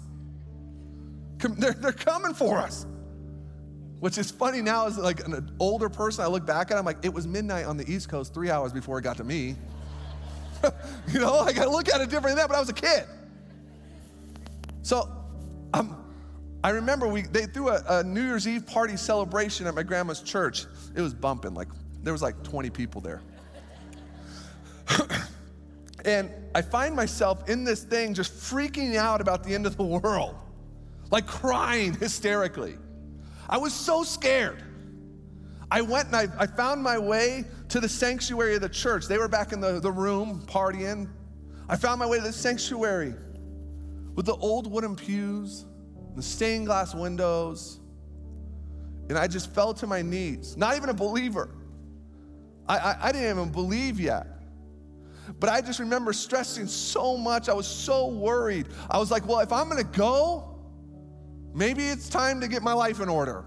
They're, 1.40 1.74
they're 1.74 1.92
coming 1.92 2.34
for 2.34 2.60
us. 2.60 2.86
Which 4.00 4.18
is 4.18 4.30
funny 4.32 4.62
now 4.62 4.86
as 4.86 4.98
like 4.98 5.26
an 5.26 5.56
older 5.60 5.90
person, 5.90 6.24
I 6.24 6.28
look 6.28 6.46
back 6.46 6.70
at 6.70 6.76
it, 6.76 6.80
I'm 6.80 6.86
like, 6.86 7.04
it 7.04 7.14
was 7.14 7.26
midnight 7.26 7.66
on 7.66 7.78
the 7.78 7.92
East 7.92 8.10
Coast 8.10 8.34
three 8.34 8.52
hours 8.52 8.72
before 8.72 9.00
it 9.00 9.02
got 9.02 9.18
to 9.18 9.24
me. 9.24 9.56
you 11.08 11.20
know, 11.20 11.38
like 11.40 11.58
I 11.58 11.66
look 11.66 11.90
at 11.90 12.00
it 12.00 12.10
differently 12.10 12.32
than 12.32 12.38
that, 12.38 12.50
but 12.50 12.56
I 12.56 12.60
was 12.60 12.70
a 12.70 12.74
kid. 12.74 13.06
So 14.84 15.10
um, 15.74 16.06
I 16.64 16.70
remember 16.70 17.08
we, 17.08 17.24
they 17.24 17.46
threw 17.46 17.70
a, 17.70 17.84
a 17.90 18.04
New 18.04 18.24
Year's 18.24 18.48
Eve 18.48 18.68
party 18.68 18.98
celebration 18.98 19.66
at 19.68 19.74
my 19.74 19.84
grandma's 19.84 20.22
church. 20.22 20.66
It 20.96 21.02
was 21.02 21.14
bumping, 21.14 21.54
like 21.56 21.70
there 22.04 22.14
was 22.14 22.22
like 22.22 22.42
20 22.44 22.70
people 22.70 23.02
there. 23.02 23.22
And 26.06 26.30
I 26.54 26.62
find 26.62 26.96
myself 26.96 27.50
in 27.50 27.64
this 27.64 27.84
thing 27.84 28.14
just 28.14 28.34
freaking 28.34 28.96
out 28.96 29.22
about 29.22 29.44
the 29.44 29.54
end 29.54 29.66
of 29.66 29.78
the 29.78 29.84
world, 30.04 30.36
like 31.12 31.26
crying 31.26 31.94
hysterically. 31.94 32.78
I 33.50 33.58
was 33.58 33.74
so 33.74 34.04
scared. 34.04 34.64
I 35.70 35.82
went 35.82 36.08
and 36.08 36.16
I, 36.16 36.28
I 36.38 36.46
found 36.46 36.84
my 36.84 36.98
way 36.98 37.46
to 37.70 37.80
the 37.80 37.90
sanctuary 37.90 38.56
of 38.56 38.62
the 38.62 38.70
church. 38.70 39.08
They 39.08 39.18
were 39.18 39.28
back 39.28 39.52
in 39.54 39.60
the, 39.60 39.80
the 39.80 39.92
room 39.92 40.44
partying. 40.46 41.10
I 41.68 41.76
found 41.76 42.00
my 42.00 42.06
way 42.06 42.18
to 42.18 42.24
the 42.24 42.34
sanctuary 42.34 43.16
with 44.16 44.26
the 44.26 44.36
old 44.36 44.72
wooden 44.72 44.96
pews 44.96 45.66
the 46.16 46.22
stained 46.22 46.68
glass 46.68 46.94
windows. 46.94 47.80
And 49.10 49.18
I 49.18 49.28
just 49.28 49.54
fell 49.54 49.74
to 49.76 49.88
my 49.88 50.02
knees, 50.02 50.56
not 50.56 50.76
even 50.76 50.90
a 50.90 50.94
believer. 50.94 51.50
I, 52.68 52.78
I, 52.78 52.98
I 53.08 53.12
didn't 53.12 53.30
even 53.30 53.52
believe 53.52 54.00
yet. 54.00 54.28
But 55.40 55.50
I 55.50 55.62
just 55.62 55.80
remember 55.80 56.14
stressing 56.14 56.68
so 56.68 57.18
much. 57.18 57.50
I 57.50 57.54
was 57.54 57.68
so 57.68 58.08
worried. 58.08 58.68
I 58.90 58.98
was 58.98 59.12
like, 59.12 59.28
well, 59.28 59.40
if 59.40 59.52
I'm 59.52 59.70
gonna 59.70 59.84
go, 59.84 60.60
maybe 61.54 61.86
it's 61.86 62.10
time 62.10 62.42
to 62.42 62.48
get 62.48 62.62
my 62.62 62.74
life 62.74 63.00
in 63.00 63.10
order. 63.10 63.46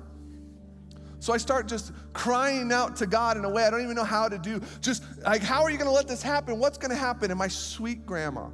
So 1.18 1.32
I 1.32 1.38
start 1.38 1.66
just 1.66 1.92
crying 2.12 2.70
out 2.72 2.96
to 2.96 3.06
God 3.06 3.36
in 3.36 3.44
a 3.44 3.50
way 3.50 3.64
I 3.64 3.70
don't 3.70 3.82
even 3.82 3.96
know 3.96 4.04
how 4.04 4.28
to 4.28 4.38
do. 4.38 4.60
Just 4.80 5.02
like, 5.24 5.42
how 5.42 5.62
are 5.62 5.70
you 5.70 5.78
gonna 5.78 5.90
let 5.90 6.06
this 6.06 6.22
happen? 6.22 6.58
What's 6.58 6.78
gonna 6.78 6.94
happen? 6.94 7.30
And 7.30 7.38
my 7.38 7.48
sweet 7.48 8.06
grandma, 8.06 8.48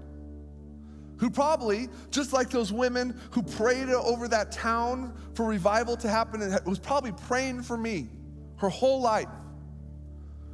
who 1.18 1.28
probably, 1.30 1.88
just 2.11 2.32
like 2.32 2.50
those 2.50 2.72
women 2.72 3.20
who 3.30 3.42
prayed 3.42 3.88
over 3.88 4.26
that 4.28 4.52
town 4.52 5.14
for 5.35 5.44
revival 5.46 5.96
to 5.98 6.08
happen, 6.08 6.42
and 6.42 6.58
was 6.66 6.78
probably 6.78 7.12
praying 7.12 7.62
for 7.62 7.76
me 7.76 8.08
her 8.56 8.68
whole 8.68 9.00
life, 9.00 9.28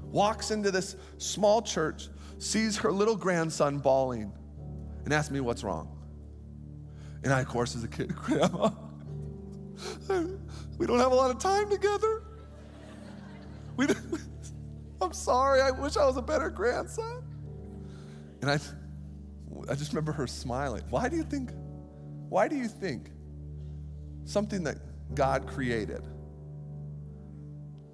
walks 0.03 0.51
into 0.51 0.71
this 0.71 0.97
small 1.19 1.63
church, 1.63 2.09
sees 2.39 2.77
her 2.79 2.93
little 2.93 3.17
grandson 3.17 3.79
bawling, 3.79 4.33
and 5.05 5.13
asks 5.13 5.31
me 5.31 5.41
what's 5.41 5.65
wrong. 5.65 5.99
And 7.25 7.33
I, 7.33 7.41
of 7.41 7.49
course, 7.49 7.75
as 7.75 7.85
a 7.85 7.89
kid, 7.89 8.15
Grandma, 8.25 8.71
we 10.79 10.87
don't 10.87 10.99
have 10.99 11.13
a 11.13 11.15
lot 11.15 11.31
of 11.31 11.39
time 11.39 11.69
together. 11.69 12.23
We, 13.77 13.87
I'm 15.01 15.13
sorry, 15.13 15.61
I 15.61 15.71
wish 15.71 15.97
I 15.97 16.07
was 16.07 16.17
a 16.17 16.23
better 16.23 16.51
grandson. 16.51 17.23
And 18.41 18.51
I, 18.51 18.59
I 19.71 19.75
just 19.75 19.93
remember 19.93 20.13
her 20.13 20.27
smiling. 20.27 20.83
Why 20.91 21.09
do 21.09 21.17
you 21.17 21.25
think, 21.25 21.51
why 22.29 22.49
do 22.49 22.57
you 22.57 22.69
think 22.69 23.11
something 24.25 24.63
that 24.65 24.79
God 25.15 25.47
created 25.47 26.07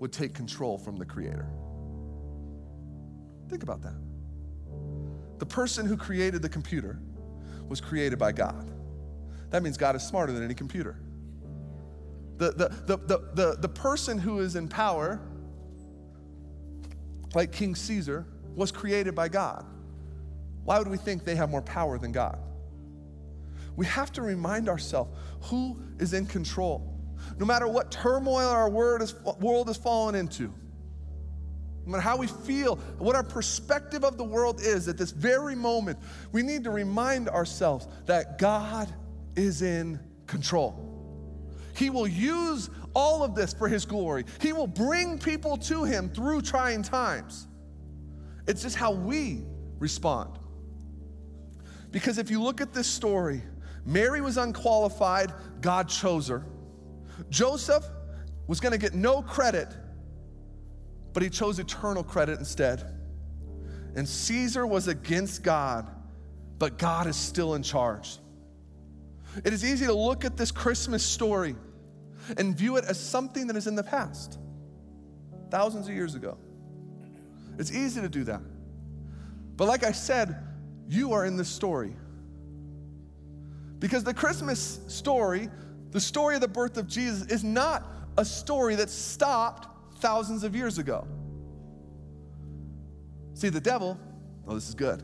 would 0.00 0.12
take 0.12 0.34
control 0.34 0.76
from 0.76 0.96
the 0.96 1.04
creator? 1.06 1.48
Think 3.48 3.62
about 3.62 3.82
that. 3.82 4.03
The 5.44 5.50
person 5.54 5.84
who 5.84 5.98
created 5.98 6.40
the 6.40 6.48
computer 6.48 6.98
was 7.68 7.78
created 7.78 8.18
by 8.18 8.32
God. 8.32 8.70
That 9.50 9.62
means 9.62 9.76
God 9.76 9.94
is 9.94 10.02
smarter 10.02 10.32
than 10.32 10.42
any 10.42 10.54
computer. 10.54 10.96
The, 12.38 12.52
the, 12.52 12.68
the, 12.86 12.96
the, 12.96 13.18
the, 13.34 13.56
the 13.60 13.68
person 13.68 14.18
who 14.18 14.38
is 14.38 14.56
in 14.56 14.68
power, 14.68 15.20
like 17.34 17.52
King 17.52 17.74
Caesar, 17.74 18.24
was 18.54 18.72
created 18.72 19.14
by 19.14 19.28
God. 19.28 19.66
Why 20.64 20.78
would 20.78 20.88
we 20.88 20.96
think 20.96 21.26
they 21.26 21.36
have 21.36 21.50
more 21.50 21.60
power 21.60 21.98
than 21.98 22.10
God? 22.10 22.38
We 23.76 23.84
have 23.84 24.12
to 24.12 24.22
remind 24.22 24.70
ourselves 24.70 25.14
who 25.42 25.78
is 25.98 26.14
in 26.14 26.24
control. 26.24 26.90
No 27.38 27.44
matter 27.44 27.68
what 27.68 27.90
turmoil 27.90 28.48
our 28.48 28.70
world 28.70 29.02
is, 29.02 29.14
world 29.40 29.68
is 29.68 29.76
fallen 29.76 30.14
into, 30.14 30.54
no 31.86 31.92
matter 31.92 32.02
how 32.02 32.16
we 32.16 32.26
feel, 32.26 32.76
what 32.98 33.14
our 33.14 33.22
perspective 33.22 34.04
of 34.04 34.16
the 34.16 34.24
world 34.24 34.60
is 34.60 34.88
at 34.88 34.96
this 34.96 35.10
very 35.10 35.54
moment, 35.54 35.98
we 36.32 36.42
need 36.42 36.64
to 36.64 36.70
remind 36.70 37.28
ourselves 37.28 37.86
that 38.06 38.38
God 38.38 38.88
is 39.36 39.62
in 39.62 40.00
control. 40.26 40.90
He 41.76 41.90
will 41.90 42.06
use 42.06 42.70
all 42.94 43.22
of 43.22 43.34
this 43.34 43.52
for 43.52 43.68
His 43.68 43.84
glory. 43.84 44.24
He 44.40 44.52
will 44.52 44.66
bring 44.66 45.18
people 45.18 45.56
to 45.58 45.84
Him 45.84 46.08
through 46.08 46.42
trying 46.42 46.82
times. 46.82 47.48
It's 48.46 48.62
just 48.62 48.76
how 48.76 48.92
we 48.92 49.44
respond. 49.78 50.38
Because 51.90 52.18
if 52.18 52.30
you 52.30 52.42
look 52.42 52.60
at 52.60 52.72
this 52.72 52.86
story, 52.86 53.42
Mary 53.84 54.20
was 54.20 54.36
unqualified, 54.36 55.32
God 55.60 55.88
chose 55.88 56.28
her. 56.28 56.44
Joseph 57.30 57.84
was 58.46 58.60
to 58.72 58.78
get 58.78 58.94
no 58.94 59.22
credit, 59.22 59.68
but 61.14 61.22
he 61.22 61.30
chose 61.30 61.58
eternal 61.58 62.02
credit 62.02 62.38
instead. 62.38 62.84
And 63.96 64.06
Caesar 64.06 64.66
was 64.66 64.88
against 64.88 65.42
God, 65.42 65.88
but 66.58 66.76
God 66.76 67.06
is 67.06 67.16
still 67.16 67.54
in 67.54 67.62
charge. 67.62 68.18
It 69.44 69.52
is 69.52 69.64
easy 69.64 69.86
to 69.86 69.94
look 69.94 70.24
at 70.24 70.36
this 70.36 70.50
Christmas 70.50 71.02
story 71.04 71.54
and 72.36 72.56
view 72.56 72.76
it 72.76 72.84
as 72.84 72.98
something 72.98 73.46
that 73.46 73.56
is 73.56 73.66
in 73.66 73.76
the 73.76 73.82
past, 73.82 74.38
thousands 75.50 75.88
of 75.88 75.94
years 75.94 76.16
ago. 76.16 76.36
It's 77.58 77.70
easy 77.70 78.00
to 78.00 78.08
do 78.08 78.24
that. 78.24 78.40
But 79.56 79.68
like 79.68 79.84
I 79.84 79.92
said, 79.92 80.36
you 80.88 81.12
are 81.12 81.24
in 81.24 81.36
this 81.36 81.48
story. 81.48 81.94
Because 83.78 84.02
the 84.02 84.14
Christmas 84.14 84.80
story, 84.88 85.48
the 85.90 86.00
story 86.00 86.34
of 86.34 86.40
the 86.40 86.48
birth 86.48 86.76
of 86.76 86.88
Jesus, 86.88 87.28
is 87.28 87.44
not 87.44 87.86
a 88.18 88.24
story 88.24 88.74
that 88.76 88.90
stopped 88.90 89.68
thousands 90.04 90.44
of 90.44 90.54
years 90.54 90.76
ago. 90.76 91.08
See, 93.32 93.48
the 93.48 93.60
devil, 93.60 93.98
oh, 94.46 94.54
this 94.54 94.68
is 94.68 94.74
good. 94.74 95.02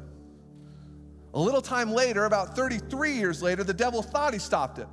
A 1.33 1.41
little 1.41 1.63
time 1.63 1.91
later, 1.91 2.27
about 2.27 2.55
33 2.55 3.13
years 3.13 3.43
later, 3.43 3.65
the 3.65 3.73
devil 3.73 4.03
thought 4.03 4.35
he 4.35 4.39
stopped 4.39 4.79
it. 4.79 4.89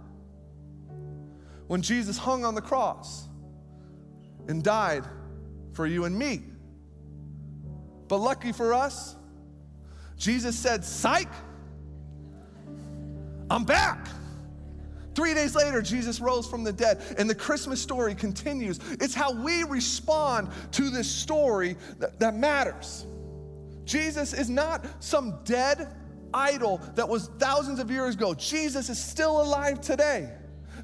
When 1.67 1.81
Jesus 1.81 2.17
hung 2.17 2.45
on 2.45 2.55
the 2.55 2.61
cross 2.61 3.27
and 4.47 4.63
died 4.63 5.03
for 5.73 5.85
you 5.85 6.05
and 6.05 6.17
me. 6.17 6.41
But 8.07 8.19
lucky 8.19 8.53
for 8.53 8.73
us, 8.73 9.17
Jesus 10.15 10.57
said, 10.57 10.85
Psych, 10.85 11.27
I'm 13.49 13.65
back. 13.65 14.07
Three 15.17 15.33
days 15.33 15.55
later, 15.55 15.81
Jesus 15.81 16.19
rose 16.19 16.47
from 16.47 16.63
the 16.63 16.71
dead, 16.71 17.01
and 17.17 17.27
the 17.27 17.33
Christmas 17.33 17.81
story 17.81 18.13
continues. 18.13 18.79
It's 19.01 19.15
how 19.15 19.31
we 19.31 19.63
respond 19.63 20.49
to 20.73 20.91
this 20.91 21.09
story 21.09 21.75
that, 21.97 22.19
that 22.19 22.35
matters. 22.35 23.07
Jesus 23.83 24.31
is 24.31 24.47
not 24.47 24.85
some 24.99 25.39
dead 25.43 25.91
idol 26.35 26.79
that 26.93 27.09
was 27.09 27.31
thousands 27.39 27.79
of 27.79 27.89
years 27.89 28.13
ago. 28.13 28.35
Jesus 28.35 28.91
is 28.91 29.03
still 29.03 29.41
alive 29.41 29.81
today. 29.81 30.29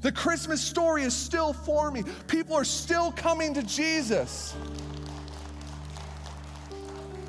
The 0.02 0.10
Christmas 0.10 0.60
story 0.60 1.04
is 1.04 1.14
still 1.14 1.52
forming. 1.52 2.02
People 2.26 2.56
are 2.56 2.64
still 2.64 3.12
coming 3.12 3.54
to 3.54 3.62
Jesus. 3.62 4.52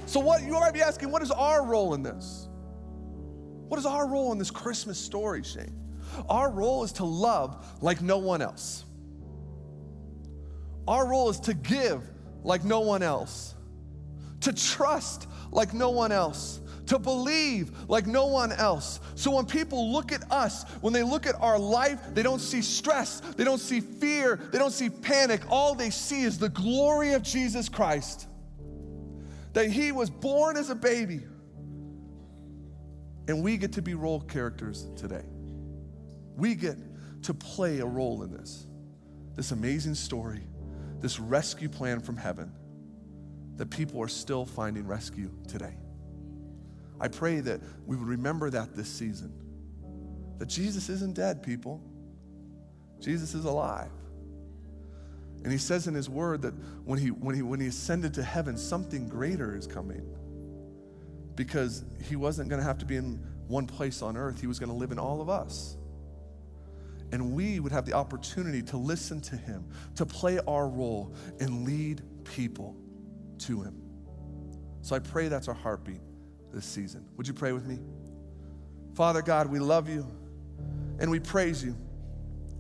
So, 0.08 0.20
what 0.20 0.42
you 0.42 0.54
might 0.54 0.74
be 0.74 0.82
asking, 0.82 1.12
what 1.12 1.22
is 1.22 1.30
our 1.30 1.68
role 1.68 1.94
in 1.94 2.02
this? 2.02 2.48
What 3.68 3.80
is 3.80 3.86
our 3.86 4.08
role 4.08 4.32
in 4.32 4.40
this 4.40 4.50
Christmas 4.50 4.98
story, 4.98 5.44
Shane? 5.44 5.85
Our 6.30 6.50
role 6.50 6.84
is 6.84 6.94
to 6.94 7.06
love 7.06 7.66
like 7.82 8.02
no 8.02 8.18
one 8.18 8.42
else. 8.42 8.86
Our 10.88 11.08
role 11.08 11.30
is 11.30 11.40
to 11.42 11.54
give 11.54 12.02
like 12.44 12.64
no 12.64 12.82
one 12.82 13.02
else, 13.02 13.56
to 14.42 14.54
trust 14.54 15.28
like 15.52 15.74
no 15.74 15.90
one 15.90 16.12
else, 16.12 16.62
to 16.88 17.00
believe 17.00 17.72
like 17.90 18.06
no 18.06 18.28
one 18.28 18.52
else. 18.52 19.00
So 19.16 19.32
when 19.32 19.46
people 19.46 19.92
look 19.92 20.12
at 20.12 20.32
us, 20.32 20.64
when 20.82 20.94
they 20.94 21.04
look 21.04 21.26
at 21.26 21.36
our 21.42 21.58
life, 21.58 22.00
they 22.14 22.22
don't 22.22 22.40
see 22.40 22.62
stress, 22.62 23.20
they 23.36 23.44
don't 23.44 23.60
see 23.60 23.80
fear, 23.80 24.40
they 24.52 24.60
don't 24.60 24.74
see 24.74 24.90
panic. 24.90 25.42
All 25.50 25.74
they 25.74 25.90
see 25.90 26.22
is 26.22 26.38
the 26.38 26.50
glory 26.50 27.14
of 27.14 27.24
Jesus 27.24 27.68
Christ. 27.68 28.28
That 29.54 29.72
he 29.72 29.92
was 29.92 30.10
born 30.10 30.58
as 30.58 30.70
a 30.70 30.76
baby. 30.76 31.22
And 33.28 33.42
we 33.42 33.58
get 33.58 33.74
to 33.74 33.82
be 33.82 33.96
role 33.96 34.22
characters 34.22 34.88
today. 34.96 35.24
We 36.36 36.56
get 36.56 36.78
to 37.24 37.34
play 37.34 37.80
a 37.80 37.86
role 37.86 38.24
in 38.24 38.32
this. 38.32 38.68
This 39.36 39.52
amazing 39.52 39.96
story, 39.96 40.44
this 41.02 41.20
rescue 41.20 41.70
plan 41.70 42.00
from 42.00 42.18
heaven 42.18 42.52
that 43.58 43.70
people 43.70 44.02
are 44.02 44.08
still 44.08 44.46
finding 44.46 44.86
rescue 44.86 45.32
today. 45.48 45.76
I 47.00 47.08
pray 47.08 47.40
that 47.42 47.62
we 47.86 47.96
would 47.96 48.08
remember 48.08 48.50
that 48.50 48.76
this 48.76 48.90
season. 48.90 49.34
That 50.40 50.48
Jesus 50.48 50.90
isn't 50.90 51.16
dead, 51.16 51.44
people. 51.44 51.82
Jesus 53.00 53.34
is 53.34 53.46
alive. 53.46 53.92
And 55.44 55.52
he 55.52 55.58
says 55.58 55.88
in 55.88 55.94
his 55.94 56.10
word 56.10 56.42
that 56.42 56.54
when 56.86 56.98
he, 57.00 57.10
when 57.10 57.36
he, 57.36 57.42
when 57.42 57.60
he 57.60 57.68
ascended 57.68 58.14
to 58.16 58.24
heaven, 58.24 58.58
something 58.58 59.08
greater 59.08 59.56
is 59.56 59.68
coming. 59.68 60.04
Because 61.36 61.84
he 62.04 62.16
wasn't 62.16 62.50
going 62.50 62.60
to 62.60 62.66
have 62.66 62.80
to 62.80 62.86
be 62.86 62.96
in 62.96 63.24
one 63.48 63.68
place 63.68 64.02
on 64.02 64.18
earth, 64.18 64.42
he 64.42 64.48
was 64.48 64.58
going 64.58 64.72
to 64.72 64.76
live 64.76 64.92
in 64.92 65.00
all 65.00 65.22
of 65.22 65.30
us. 65.30 65.78
And 67.16 67.32
we 67.32 67.62
would 67.62 67.72
have 67.72 67.86
the 67.86 67.94
opportunity 67.94 68.62
to 68.64 68.76
listen 68.76 69.22
to 69.22 69.38
him, 69.38 69.64
to 69.96 70.06
play 70.06 70.38
our 70.50 70.68
role, 70.68 71.16
and 71.40 71.64
lead 71.64 72.02
people 72.26 72.76
to 73.38 73.62
him. 73.62 73.82
So 74.82 74.98
I 74.98 75.00
pray 75.00 75.30
that's 75.30 75.48
our 75.48 75.54
heartbeat 75.54 76.02
this 76.54 76.66
season. 76.66 77.08
Would 77.16 77.26
you 77.26 77.34
pray 77.34 77.54
with 77.54 77.66
me? 77.66 77.80
Father 78.96 79.22
God, 79.22 79.48
we 79.48 79.60
love 79.60 79.88
you 79.88 80.06
and 81.00 81.10
we 81.10 81.22
praise 81.22 81.64
you. 81.64 81.78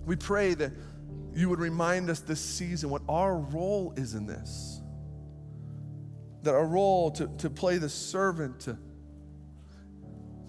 We 0.06 0.15
pray 0.15 0.54
that 0.54 0.72
you 1.34 1.50
would 1.50 1.60
remind 1.60 2.10
us 2.10 2.22
this 2.22 2.39
season 2.39 2.89
what 2.89 3.02
our 3.10 3.36
role 3.36 3.94
is 3.98 4.13
in 4.13 4.26
this. 4.26 4.80
That 6.44 6.56
our 6.56 6.65
role 6.65 7.12
to, 7.12 7.28
to 7.39 7.50
play 7.50 7.78
the 7.78 7.89
servant, 7.89 8.62
to, 8.62 8.78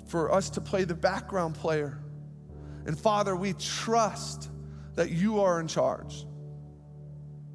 for 0.07 0.33
us 0.33 0.49
to 0.51 0.61
play 0.61 0.85
the 0.85 0.95
background 0.95 1.57
player. 1.57 1.99
And 2.87 2.99
Father, 2.99 3.35
we 3.35 3.53
trust 3.55 4.51
that 4.95 5.11
you 5.11 5.41
are 5.41 5.61
in 5.61 5.69
charge, 5.69 6.25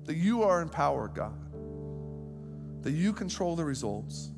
that 0.03 0.15
you 0.15 0.43
are 0.43 0.61
in 0.61 0.69
power, 0.69 1.07
God, 1.07 1.39
that 2.83 2.91
you 2.91 3.13
control 3.13 3.55
the 3.55 3.63
results. 3.63 4.31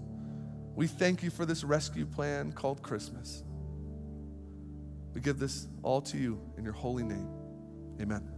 We 0.75 0.87
thank 0.87 1.23
you 1.23 1.29
for 1.29 1.45
this 1.45 1.63
rescue 1.63 2.05
plan 2.05 2.51
called 2.51 2.81
Christmas. 2.81 3.43
We 5.13 5.21
give 5.21 5.39
this 5.39 5.67
all 5.81 6.01
to 6.01 6.17
you 6.17 6.39
in 6.57 6.63
your 6.63 6.73
holy 6.73 7.03
name. 7.03 7.27
Amen. 7.99 8.32